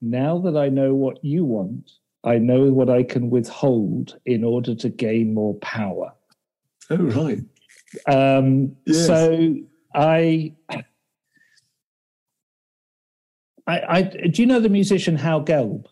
Now 0.00 0.38
that 0.38 0.56
I 0.56 0.68
know 0.68 0.94
what 0.94 1.24
you 1.24 1.44
want, 1.44 1.90
I 2.24 2.38
know 2.38 2.72
what 2.72 2.90
I 2.90 3.02
can 3.02 3.30
withhold 3.30 4.18
in 4.26 4.44
order 4.44 4.74
to 4.74 4.88
gain 4.88 5.32
more 5.34 5.54
power. 5.56 6.12
Oh, 6.90 6.96
right. 6.96 7.38
Um, 8.06 8.76
Yes. 8.86 9.06
So 9.06 9.56
I, 9.94 10.54
I, 10.68 10.84
I, 13.66 14.02
do 14.02 14.42
you 14.42 14.46
know 14.46 14.60
the 14.60 14.68
musician 14.68 15.16
Howe 15.16 15.40
Gelb? 15.40 15.86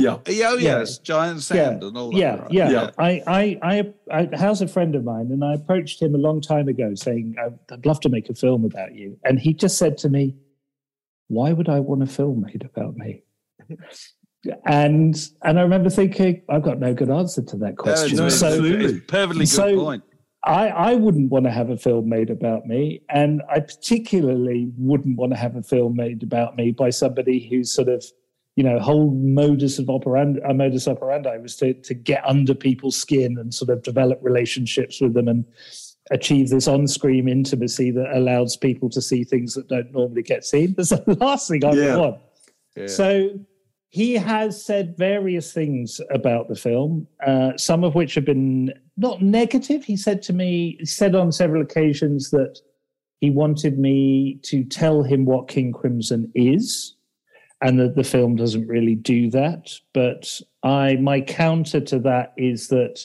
Yeah. 0.00 0.18
oh, 0.26 0.30
yeah. 0.30 0.48
Oh, 0.50 0.56
yes, 0.56 0.98
Giant 0.98 1.42
Sand 1.42 1.82
and 1.82 1.96
all 1.98 2.10
that. 2.12 2.16
yeah, 2.16 2.36
right? 2.36 2.52
yeah, 2.52 2.70
Yeah. 2.70 2.90
I, 2.98 3.22
I, 3.26 3.58
I, 3.62 3.92
I, 4.32 4.36
Howe's 4.36 4.62
a 4.62 4.68
friend 4.68 4.94
of 4.94 5.02
mine, 5.04 5.30
and 5.32 5.44
I 5.44 5.54
approached 5.54 6.00
him 6.00 6.14
a 6.14 6.18
long 6.18 6.40
time 6.40 6.68
ago, 6.68 6.94
saying, 6.94 7.34
"I'd 7.44 7.58
I'd 7.72 7.84
love 7.84 8.00
to 8.00 8.08
make 8.08 8.28
a 8.30 8.34
film 8.34 8.64
about 8.64 8.94
you." 8.94 9.18
And 9.24 9.38
he 9.40 9.52
just 9.54 9.76
said 9.78 9.98
to 9.98 10.08
me, 10.08 10.36
"Why 11.26 11.52
would 11.52 11.68
I 11.68 11.80
want 11.80 12.02
a 12.02 12.06
film 12.06 12.42
made 12.46 12.62
about 12.64 12.96
me?" 12.96 13.22
and 14.66 15.16
and 15.42 15.58
I 15.58 15.62
remember 15.62 15.90
thinking, 15.90 16.42
I've 16.48 16.62
got 16.62 16.78
no 16.78 16.94
good 16.94 17.10
answer 17.10 17.42
to 17.42 17.56
that 17.58 17.76
question. 17.76 18.16
No, 18.18 18.28
so 18.28 18.46
absolutely. 18.48 19.00
perfectly 19.00 19.44
good 19.44 19.48
So- 19.48 19.76
point. 19.78 20.04
I, 20.44 20.68
I 20.68 20.94
wouldn't 20.94 21.32
want 21.32 21.46
to 21.46 21.50
have 21.50 21.68
a 21.68 21.76
film 21.76 22.08
made 22.08 22.30
about 22.30 22.64
me, 22.64 23.02
and 23.10 23.42
I 23.50 23.58
particularly 23.58 24.70
wouldn't 24.78 25.18
want 25.18 25.32
to 25.32 25.36
have 25.36 25.56
a 25.56 25.64
film 25.64 25.96
made 25.96 26.22
about 26.22 26.56
me 26.56 26.70
by 26.70 26.90
somebody 26.90 27.48
who's 27.50 27.72
sort 27.72 27.88
of, 27.88 28.04
you 28.58 28.64
know, 28.64 28.76
whole 28.80 29.12
modus 29.12 29.78
of 29.78 29.88
operandi, 29.88 30.40
uh, 30.42 30.52
modus 30.52 30.88
operandi 30.88 31.38
was 31.38 31.54
to 31.58 31.74
to 31.74 31.94
get 31.94 32.26
under 32.26 32.54
people's 32.56 32.96
skin 32.96 33.38
and 33.38 33.54
sort 33.54 33.70
of 33.70 33.84
develop 33.84 34.18
relationships 34.20 35.00
with 35.00 35.14
them 35.14 35.28
and 35.28 35.44
achieve 36.10 36.48
this 36.48 36.66
on-screen 36.66 37.28
intimacy 37.28 37.92
that 37.92 38.08
allows 38.16 38.56
people 38.56 38.88
to 38.90 39.00
see 39.00 39.22
things 39.22 39.54
that 39.54 39.68
don't 39.68 39.92
normally 39.92 40.24
get 40.24 40.44
seen. 40.44 40.74
That's 40.76 40.88
the 40.90 41.16
last 41.20 41.48
thing 41.48 41.64
I 41.64 41.72
Yeah. 41.72 41.96
want. 41.98 42.16
Yeah. 42.76 42.86
So 42.88 43.30
he 43.90 44.14
has 44.14 44.60
said 44.64 44.96
various 44.98 45.52
things 45.52 46.00
about 46.10 46.48
the 46.48 46.56
film, 46.56 47.06
uh, 47.24 47.56
some 47.56 47.84
of 47.84 47.94
which 47.94 48.16
have 48.16 48.24
been 48.24 48.72
not 48.96 49.22
negative. 49.22 49.84
He 49.84 49.96
said 49.96 50.20
to 50.22 50.32
me, 50.32 50.76
he 50.80 50.84
said 50.86 51.14
on 51.14 51.30
several 51.30 51.62
occasions 51.62 52.30
that 52.30 52.58
he 53.20 53.30
wanted 53.30 53.78
me 53.78 54.40
to 54.50 54.64
tell 54.64 55.04
him 55.04 55.24
what 55.26 55.46
King 55.46 55.72
Crimson 55.72 56.32
is, 56.34 56.96
and 57.60 57.78
that 57.80 57.96
the 57.96 58.04
film 58.04 58.36
doesn't 58.36 58.66
really 58.66 58.94
do 58.94 59.30
that. 59.30 59.70
But 59.92 60.40
I, 60.62 60.96
my 60.96 61.20
counter 61.20 61.80
to 61.80 61.98
that 62.00 62.32
is 62.36 62.68
that 62.68 63.00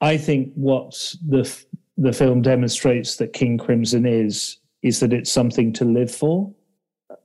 I 0.00 0.16
think 0.16 0.52
what 0.54 0.92
the 1.26 1.50
the 1.98 2.12
film 2.12 2.42
demonstrates 2.42 3.16
that 3.16 3.32
King 3.32 3.56
Crimson 3.56 4.04
is 4.04 4.58
is 4.82 5.00
that 5.00 5.12
it's 5.12 5.32
something 5.32 5.72
to 5.74 5.84
live 5.84 6.14
for. 6.14 6.52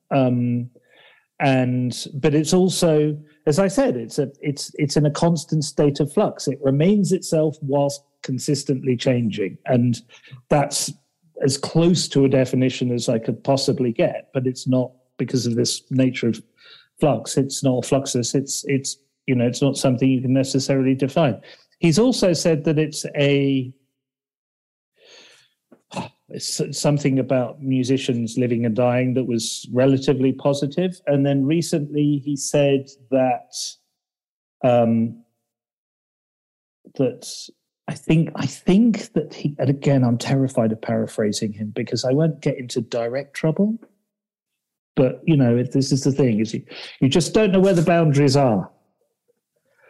Um, 0.09 0.69
and 1.41 2.05
but 2.13 2.35
it's 2.35 2.53
also 2.53 3.17
as 3.47 3.57
i 3.57 3.67
said 3.67 3.97
it's 3.97 4.19
a 4.19 4.31
it's 4.41 4.71
it's 4.75 4.95
in 4.95 5.07
a 5.07 5.11
constant 5.11 5.63
state 5.63 5.99
of 5.99 6.13
flux 6.13 6.47
it 6.47 6.59
remains 6.61 7.11
itself 7.11 7.57
whilst 7.61 8.03
consistently 8.21 8.95
changing 8.95 9.57
and 9.65 10.01
that's 10.49 10.93
as 11.43 11.57
close 11.57 12.07
to 12.07 12.25
a 12.25 12.29
definition 12.29 12.91
as 12.91 13.09
i 13.09 13.17
could 13.17 13.43
possibly 13.43 13.91
get 13.91 14.29
but 14.33 14.45
it's 14.45 14.67
not 14.67 14.91
because 15.25 15.45
of 15.45 15.55
this 15.55 15.81
nature 15.91 16.29
of 16.29 16.41
flux 16.99 17.37
it's 17.37 17.63
not 17.63 17.83
fluxus 17.83 18.35
it's 18.35 18.63
it's 18.67 18.97
you 19.27 19.35
know 19.35 19.45
it's 19.45 19.61
not 19.61 19.77
something 19.77 20.09
you 20.09 20.21
can 20.21 20.33
necessarily 20.33 20.95
define 20.95 21.39
he's 21.79 21.99
also 21.99 22.33
said 22.33 22.63
that 22.63 22.77
it's 22.77 23.05
a 23.15 23.73
it's 26.33 26.61
something 26.79 27.19
about 27.19 27.61
musicians 27.61 28.37
living 28.37 28.65
and 28.65 28.75
dying 28.75 29.13
that 29.15 29.25
was 29.25 29.67
relatively 29.71 30.31
positive. 30.31 30.99
And 31.07 31.25
then 31.25 31.45
recently 31.45 32.21
he 32.23 32.35
said 32.35 32.89
that 33.09 33.53
um, 34.63 35.23
that 36.95 37.27
I 37.87 37.93
think 37.93 38.29
I 38.35 38.45
think 38.45 39.11
that 39.13 39.33
he 39.33 39.55
and 39.59 39.69
again 39.69 40.03
I'm 40.03 40.17
terrified 40.17 40.71
of 40.71 40.81
paraphrasing 40.81 41.53
him 41.53 41.71
because 41.75 42.05
I 42.05 42.13
won't 42.13 42.41
get 42.41 42.57
into 42.57 42.81
direct 42.81 43.33
trouble. 43.33 43.79
But 44.95 45.21
you 45.25 45.37
know, 45.37 45.55
if 45.57 45.71
this 45.71 45.91
is 45.91 46.03
the 46.03 46.11
thing: 46.11 46.39
is 46.39 46.53
you, 46.53 46.63
you 46.99 47.09
just 47.09 47.33
don't 47.33 47.51
know 47.51 47.59
where 47.59 47.73
the 47.73 47.81
boundaries 47.81 48.35
are 48.35 48.69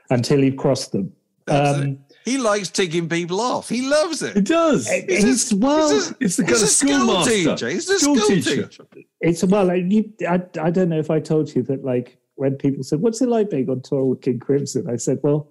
until 0.10 0.43
you've 0.43 0.58
crossed 0.58 0.91
them. 0.91 1.12
Um. 1.47 1.99
He 2.24 2.38
likes 2.38 2.70
ticking 2.70 3.10
people 3.10 3.41
off. 3.41 3.68
He 3.68 3.82
loves 3.82 4.22
it. 4.22 4.38
It 4.38 4.45
does. 4.45 4.88
He's, 4.88 5.52
well, 5.56 5.89
He's 5.89 6.12
a, 6.12 6.16
It's 6.20 6.36
the 6.36 6.43
kind 6.43 6.49
he's 6.54 6.62
of 6.62 6.68
a 6.68 6.72
school 6.72 6.93
schoolmaster. 6.99 7.32
teacher. 7.56 7.70
He's 7.70 7.89
a 7.89 7.97
School 7.99 8.16
school, 8.16 8.28
teacher. 8.36 8.68
teacher. 8.68 8.86
It's 9.22 9.43
well, 9.43 9.66
like, 9.66 9.86
you, 9.88 10.14
I, 10.30 10.39
I 10.62 10.70
don't 10.70 10.89
know 10.89 10.99
if 10.99 11.10
I 11.10 11.20
told 11.20 11.56
you 11.56 11.64
that, 11.64 11.84
like, 11.84 12.20
when 12.36 12.58
people 12.58 12.84
said, 12.84 13.02
What's 13.02 13.24
it 13.24 13.28
like 13.28 13.49
being 13.49 13.68
on 13.72 13.82
tour 13.82 14.06
with 14.06 14.22
King 14.22 14.38
Crimson? 14.38 14.88
I 14.88 14.97
said, 14.97 15.18
Well, 15.24 15.49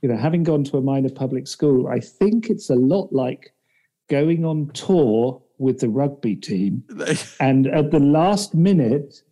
you 0.00 0.08
know, 0.08 0.16
having 0.16 0.42
gone 0.42 0.64
to 0.64 0.78
a 0.78 0.80
minor 0.80 1.10
public 1.10 1.46
school, 1.46 1.86
I 1.86 2.00
think 2.00 2.48
it's 2.48 2.70
a 2.70 2.74
lot 2.76 3.12
like 3.12 3.52
going 4.08 4.46
on 4.46 4.70
tour 4.72 5.42
with 5.58 5.80
the 5.80 5.88
rugby 5.88 6.36
team. 6.36 6.84
and 7.40 7.66
at 7.66 7.90
the 7.90 8.00
last 8.00 8.54
minute, 8.54 9.22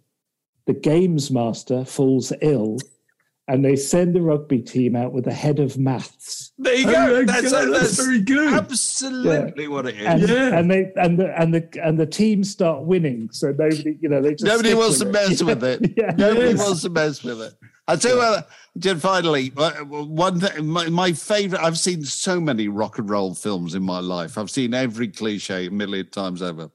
the 0.67 0.75
games 0.75 1.31
master 1.31 1.85
falls 1.85 2.33
ill 2.41 2.79
and 3.47 3.63
they 3.63 3.77
send 3.77 4.15
the 4.15 4.23
rugby 4.23 4.63
team 4.63 4.97
out 4.97 5.13
with 5.13 5.27
a 5.27 5.33
head 5.33 5.59
of 5.59 5.77
maths. 5.77 6.53
There 6.57 6.75
you 6.75 6.89
Oh 6.89 6.93
go. 6.93 7.19
my 7.19 7.25
That's, 7.25 7.53
God, 7.53 7.67
that's, 7.73 7.81
that's 7.97 8.03
very 8.03 8.21
good. 8.23 8.55
Absolutely 8.55 9.69
what 9.69 9.87
it 9.87 9.97
is. 10.01 10.07
And, 10.07 10.23
Yeah. 10.29 10.59
and 10.59 10.71
they 10.71 10.93
and 10.97 11.19
the 11.19 11.39
and 11.41 11.55
the 11.55 11.69
and 11.85 12.01
the 12.01 12.07
team 12.07 12.43
start 12.45 12.85
winning, 12.85 13.29
so 13.33 13.49
nobody, 13.49 13.99
you 14.01 14.09
know, 14.09 14.23
they 14.23 14.31
just 14.31 14.45
Nobody 14.45 14.73
wants 14.73 14.99
to 15.01 15.05
with 15.05 15.13
mess 15.13 15.41
it. 15.43 15.45
with 15.45 15.63
it. 15.65 15.81
Nobody 16.19 16.47
Yes. 16.51 16.59
wants 16.59 16.83
to 16.83 16.89
mess 16.91 17.23
with 17.23 17.43
it. 17.43 17.53
I 17.87 17.97
tell 17.97 18.13
you 18.13 18.19
what, 18.19 18.49
just 18.79 19.03
finally, 19.03 19.53
uh, 19.57 19.73
one 19.85 20.41
thing, 20.41 20.67
my, 20.67 20.89
my 20.89 21.13
favorite. 21.13 21.61
I've 21.61 21.79
seen 21.79 22.03
so 22.05 22.41
many 22.41 22.69
rock 22.69 22.99
and 22.99 23.09
roll 23.11 23.35
films 23.35 23.75
in 23.75 23.83
my 23.83 24.01
life. 24.01 24.39
I've 24.39 24.51
seen 24.51 24.73
every 24.73 25.09
cliche 25.09 25.67
a 25.67 25.71
million 25.71 26.09
times 26.09 26.41
over. 26.41 26.71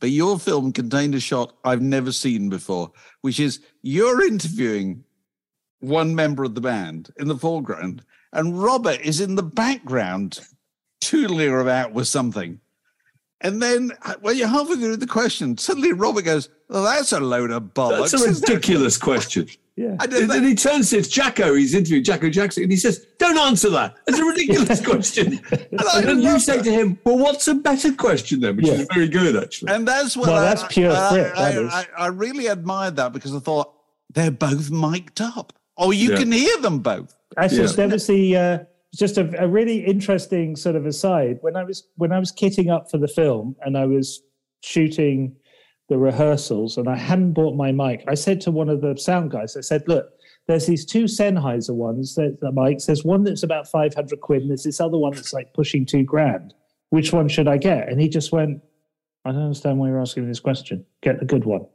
But 0.00 0.10
your 0.10 0.38
film 0.38 0.72
contained 0.72 1.16
a 1.16 1.20
shot 1.20 1.54
I've 1.64 1.82
never 1.82 2.12
seen 2.12 2.48
before, 2.48 2.92
which 3.22 3.40
is 3.40 3.60
you're 3.82 4.24
interviewing 4.24 5.02
one 5.80 6.14
member 6.14 6.44
of 6.44 6.54
the 6.54 6.60
band 6.60 7.10
in 7.18 7.26
the 7.26 7.36
foreground, 7.36 8.04
and 8.32 8.62
Robert 8.62 9.00
is 9.00 9.20
in 9.20 9.34
the 9.34 9.42
background, 9.42 10.40
tootling 11.00 11.60
about 11.60 11.92
with 11.92 12.06
something. 12.06 12.60
And 13.40 13.62
then, 13.62 13.92
uh, 14.02 14.14
when 14.20 14.36
you're 14.36 14.48
halfway 14.48 14.76
through 14.76 14.96
the 14.96 15.06
question, 15.06 15.56
suddenly 15.58 15.92
Robert 15.92 16.22
goes, 16.22 16.48
"Oh, 16.70 16.82
that's 16.82 17.12
a 17.12 17.20
load 17.20 17.50
of 17.50 17.74
bollocks." 17.74 18.12
That's 18.12 18.42
a 18.42 18.46
ridiculous 18.46 18.96
question. 18.96 19.48
Yeah. 19.78 19.96
I 20.00 20.04
And 20.04 20.28
then 20.30 20.42
he 20.44 20.54
turns 20.56 20.90
to 20.90 20.98
it's 20.98 21.08
Jakko, 21.08 21.56
he's 21.56 21.72
interviewing 21.74 22.02
Jakko 22.02 22.32
Jakszyk, 22.32 22.62
and 22.64 22.72
he 22.72 22.76
says, 22.76 23.06
Don't 23.18 23.38
answer 23.38 23.70
that. 23.70 23.94
It's 24.08 24.18
a 24.18 24.24
ridiculous 24.24 24.80
question. 24.84 25.38
I 25.52 26.02
and 26.04 26.20
you 26.22 26.30
love 26.30 26.42
say 26.42 26.56
that. 26.56 26.64
to 26.64 26.70
him, 26.72 26.98
Well, 27.04 27.18
what's 27.18 27.46
a 27.46 27.54
better 27.54 27.92
question 27.92 28.40
then? 28.40 28.56
Which 28.56 28.66
Yeah. 28.66 28.72
is 28.74 28.88
very 28.92 29.08
good, 29.08 29.36
actually. 29.42 29.72
And 29.72 29.86
that's 29.86 30.16
what 30.16 30.28
Well, 30.28 30.38
I, 30.38 30.40
that's 30.42 30.64
pure 30.68 30.90
I, 30.92 31.10
Brit, 31.12 31.32
I, 31.36 31.52
that 31.52 31.62
is. 31.62 31.72
I, 31.72 31.86
I 31.96 32.06
really 32.08 32.48
admired 32.48 32.96
that 32.96 33.12
because 33.12 33.34
I 33.34 33.38
thought 33.38 33.72
they're 34.12 34.30
both 34.32 34.70
mic'd 34.70 35.20
up. 35.20 35.52
Oh, 35.76 35.92
you 35.92 36.10
Yeah. 36.10 36.18
can 36.18 36.32
hear 36.32 36.58
them 36.60 36.80
both. 36.80 37.14
Actually, 37.36 37.62
Yeah. 37.66 37.72
there 37.76 37.88
was 37.88 38.06
the 38.08 38.36
uh, 38.36 38.58
just 38.96 39.16
a, 39.18 39.42
a 39.44 39.46
really 39.46 39.84
interesting 39.86 40.56
sort 40.56 40.74
of 40.74 40.86
aside 40.86 41.38
when 41.42 41.54
I 41.56 41.62
was 41.62 41.84
when 41.96 42.10
I 42.10 42.18
was 42.18 42.32
kitting 42.32 42.68
up 42.68 42.90
for 42.90 42.98
the 42.98 43.06
film 43.06 43.54
and 43.60 43.76
I 43.78 43.84
was 43.86 44.20
shooting 44.64 45.36
the 45.88 45.98
rehearsals 45.98 46.76
and 46.76 46.88
I 46.88 46.96
hadn't 46.96 47.32
bought 47.32 47.56
my 47.56 47.72
mic. 47.72 48.04
I 48.06 48.14
said 48.14 48.40
to 48.42 48.50
one 48.50 48.68
of 48.68 48.80
the 48.80 48.96
sound 48.96 49.30
guys, 49.30 49.56
I 49.56 49.62
said, 49.62 49.84
"Look, 49.86 50.10
there's 50.46 50.66
these 50.66 50.84
two 50.84 51.04
Sennheiser 51.04 51.74
ones, 51.74 52.14
the, 52.14 52.36
the 52.40 52.50
mics. 52.50 52.86
There's 52.86 53.04
one 53.04 53.24
that's 53.24 53.42
about 53.42 53.68
five 53.68 53.94
hundred 53.94 54.20
quid, 54.20 54.42
and 54.42 54.50
there's 54.50 54.64
this 54.64 54.80
other 54.80 54.98
one 54.98 55.14
that's 55.14 55.32
like 55.32 55.52
pushing 55.54 55.86
two 55.86 56.04
grand. 56.04 56.54
Which 56.90 57.12
one 57.12 57.28
should 57.28 57.48
I 57.48 57.56
get?" 57.56 57.88
And 57.88 58.00
he 58.00 58.08
just 58.08 58.32
went, 58.32 58.62
"I 59.24 59.32
don't 59.32 59.42
understand 59.42 59.78
why 59.78 59.88
you're 59.88 60.00
asking 60.00 60.24
me 60.24 60.28
this 60.28 60.40
question. 60.40 60.84
Get 61.02 61.20
the 61.20 61.26
good 61.26 61.44
one." 61.44 61.66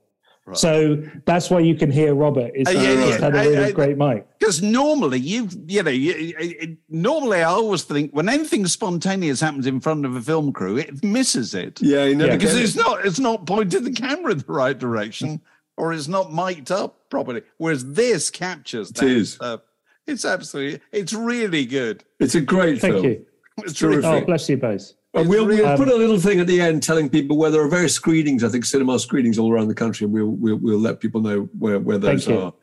So 0.54 0.98
that's 1.26 1.50
why 1.50 1.60
you 1.60 1.74
can 1.76 1.90
hear 1.90 2.14
Robert. 2.14 2.52
Is 2.54 2.68
Uh, 2.68 2.72
he 2.72 2.78
yeah, 2.84 2.94
yeah. 3.08 3.18
had 3.18 3.34
a 3.36 3.40
I- 3.40 3.46
really 3.46 3.58
I- 3.66 3.72
great 3.72 3.98
mic. 3.98 4.28
Because 4.40 4.62
normally, 4.62 5.20
you 5.20 5.48
you 5.68 5.84
know, 5.84 5.90
you, 5.90 6.12
it- 6.12 6.58
it- 6.62 6.78
normally 6.90 7.38
I 7.38 7.44
always 7.46 7.84
think 7.84 8.12
when 8.12 8.28
anything 8.28 8.66
spontaneous 8.68 9.40
happens 9.40 9.66
in 9.66 9.80
front 9.80 10.06
of 10.06 10.16
a 10.18 10.22
film 10.22 10.52
crew, 10.52 10.78
it 10.78 11.02
misses 11.02 11.54
it. 11.54 11.82
yeah, 11.82 12.06
he 12.08 12.14
never 12.14 12.32
Yeah. 12.32 12.38
because 12.38 12.56
gets 12.56 12.70
it's 12.70 12.76
not 12.76 13.06
it's 13.06 13.20
not 13.20 13.46
pointed 13.48 13.86
the 13.86 13.92
camera 13.94 14.34
in 14.34 14.40
the 14.40 14.46
right 14.52 14.78
direction 14.78 15.40
or 15.78 15.94
it's 15.94 16.10
not 16.10 16.34
mic'd 16.34 16.72
up 16.72 17.10
properly. 17.10 17.42
Whereas 17.58 17.94
this 17.94 18.30
captures 18.30 18.92
that 18.92 19.06
is. 19.06 19.34
stuff. 19.36 19.62
It's 20.08 20.26
absolutely 20.26 20.82
it's 20.92 21.14
really 21.14 21.66
good. 21.66 22.04
It's 22.20 22.36
a 22.36 22.42
great 22.42 22.82
Thank 22.82 22.96
film. 22.96 23.06
you. 23.06 23.26
It's 23.60 23.80
Terrific. 23.80 24.04
Oh, 24.04 24.26
bless 24.26 24.50
you 24.50 24.58
both. 24.58 24.92
And 25.16 25.30
we'll, 25.30 25.46
really- 25.46 25.62
we'll 25.62 25.78
put 25.78 25.90
a 25.90 25.96
little 25.96 26.20
thing 26.20 26.40
at 26.40 26.48
the 26.48 26.60
end 26.60 26.82
telling 26.84 27.08
people 27.10 27.38
where 27.38 27.52
there 27.52 27.62
are 27.62 27.68
various 27.68 27.94
screenings, 27.94 28.44
I 28.44 28.50
think 28.50 28.66
cinema 28.66 28.98
screenings 29.00 29.38
all 29.38 29.52
around 29.54 29.68
the 29.68 29.76
country, 29.76 30.06
and 30.06 30.14
we'll 30.14 30.28
we'll, 30.32 30.56
we'll 30.58 30.80
let 30.80 31.00
people 31.00 31.22
know 31.22 31.50
where, 31.60 31.80
where 31.80 31.98
those 32.00 32.28
are. 32.28 32.54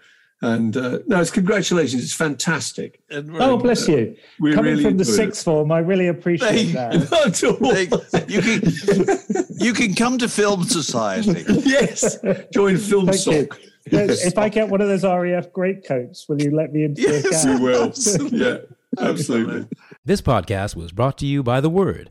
And 0.43 0.75
uh, 0.77 1.01
no, 1.07 1.21
it's 1.21 1.31
congratulations. 1.31 2.03
It's 2.03 2.15
fantastic. 2.15 3.03
and 3.11 3.31
Oh, 3.41 3.59
bless 3.59 3.87
you. 3.87 4.17
we 4.41 4.55
Coming 4.55 4.71
really 4.73 4.85
from 4.85 4.97
the 4.97 5.03
enjoyed 5.03 5.15
sixth 5.17 5.45
form, 5.45 5.71
I 5.71 5.81
really 5.81 6.09
appreciate 6.09 6.51
They- 6.51 6.73
that. 6.73 7.11
Not 7.11 7.27
at 7.27 7.45
all. 7.45 7.73
They- 7.73 8.33
you 8.35 8.41
can 8.41 9.45
you 9.59 9.73
can 9.75 9.95
come 9.95 10.17
to 10.19 10.29
Film 10.29 10.65
Society. 10.65 11.45
yes. 11.67 12.19
Join 12.55 12.79
Film 12.79 13.07
Thank 13.09 13.27
you. 13.27 13.47
Sock. 13.49 13.61
If 13.93 14.39
I 14.39 14.49
get 14.49 14.69
one 14.71 14.81
of 14.81 14.89
those 14.89 15.05
RAF 15.05 15.53
greatcoats, 15.53 16.27
will 16.29 16.41
you 16.41 16.51
let 16.51 16.73
me 16.73 16.85
into 16.85 17.03
Yes, 17.03 17.45
the 17.45 17.51
We 17.53 18.23
cab? 18.25 18.33
will. 18.33 18.39
Yeah, 18.41 19.09
absolutely. 19.11 19.69
This 20.07 20.23
podcast 20.23 20.75
was 20.75 20.91
brought 20.93 21.19
to 21.19 21.27
you 21.27 21.43
by 21.43 21.61
The 21.61 21.71
Word. 21.71 22.11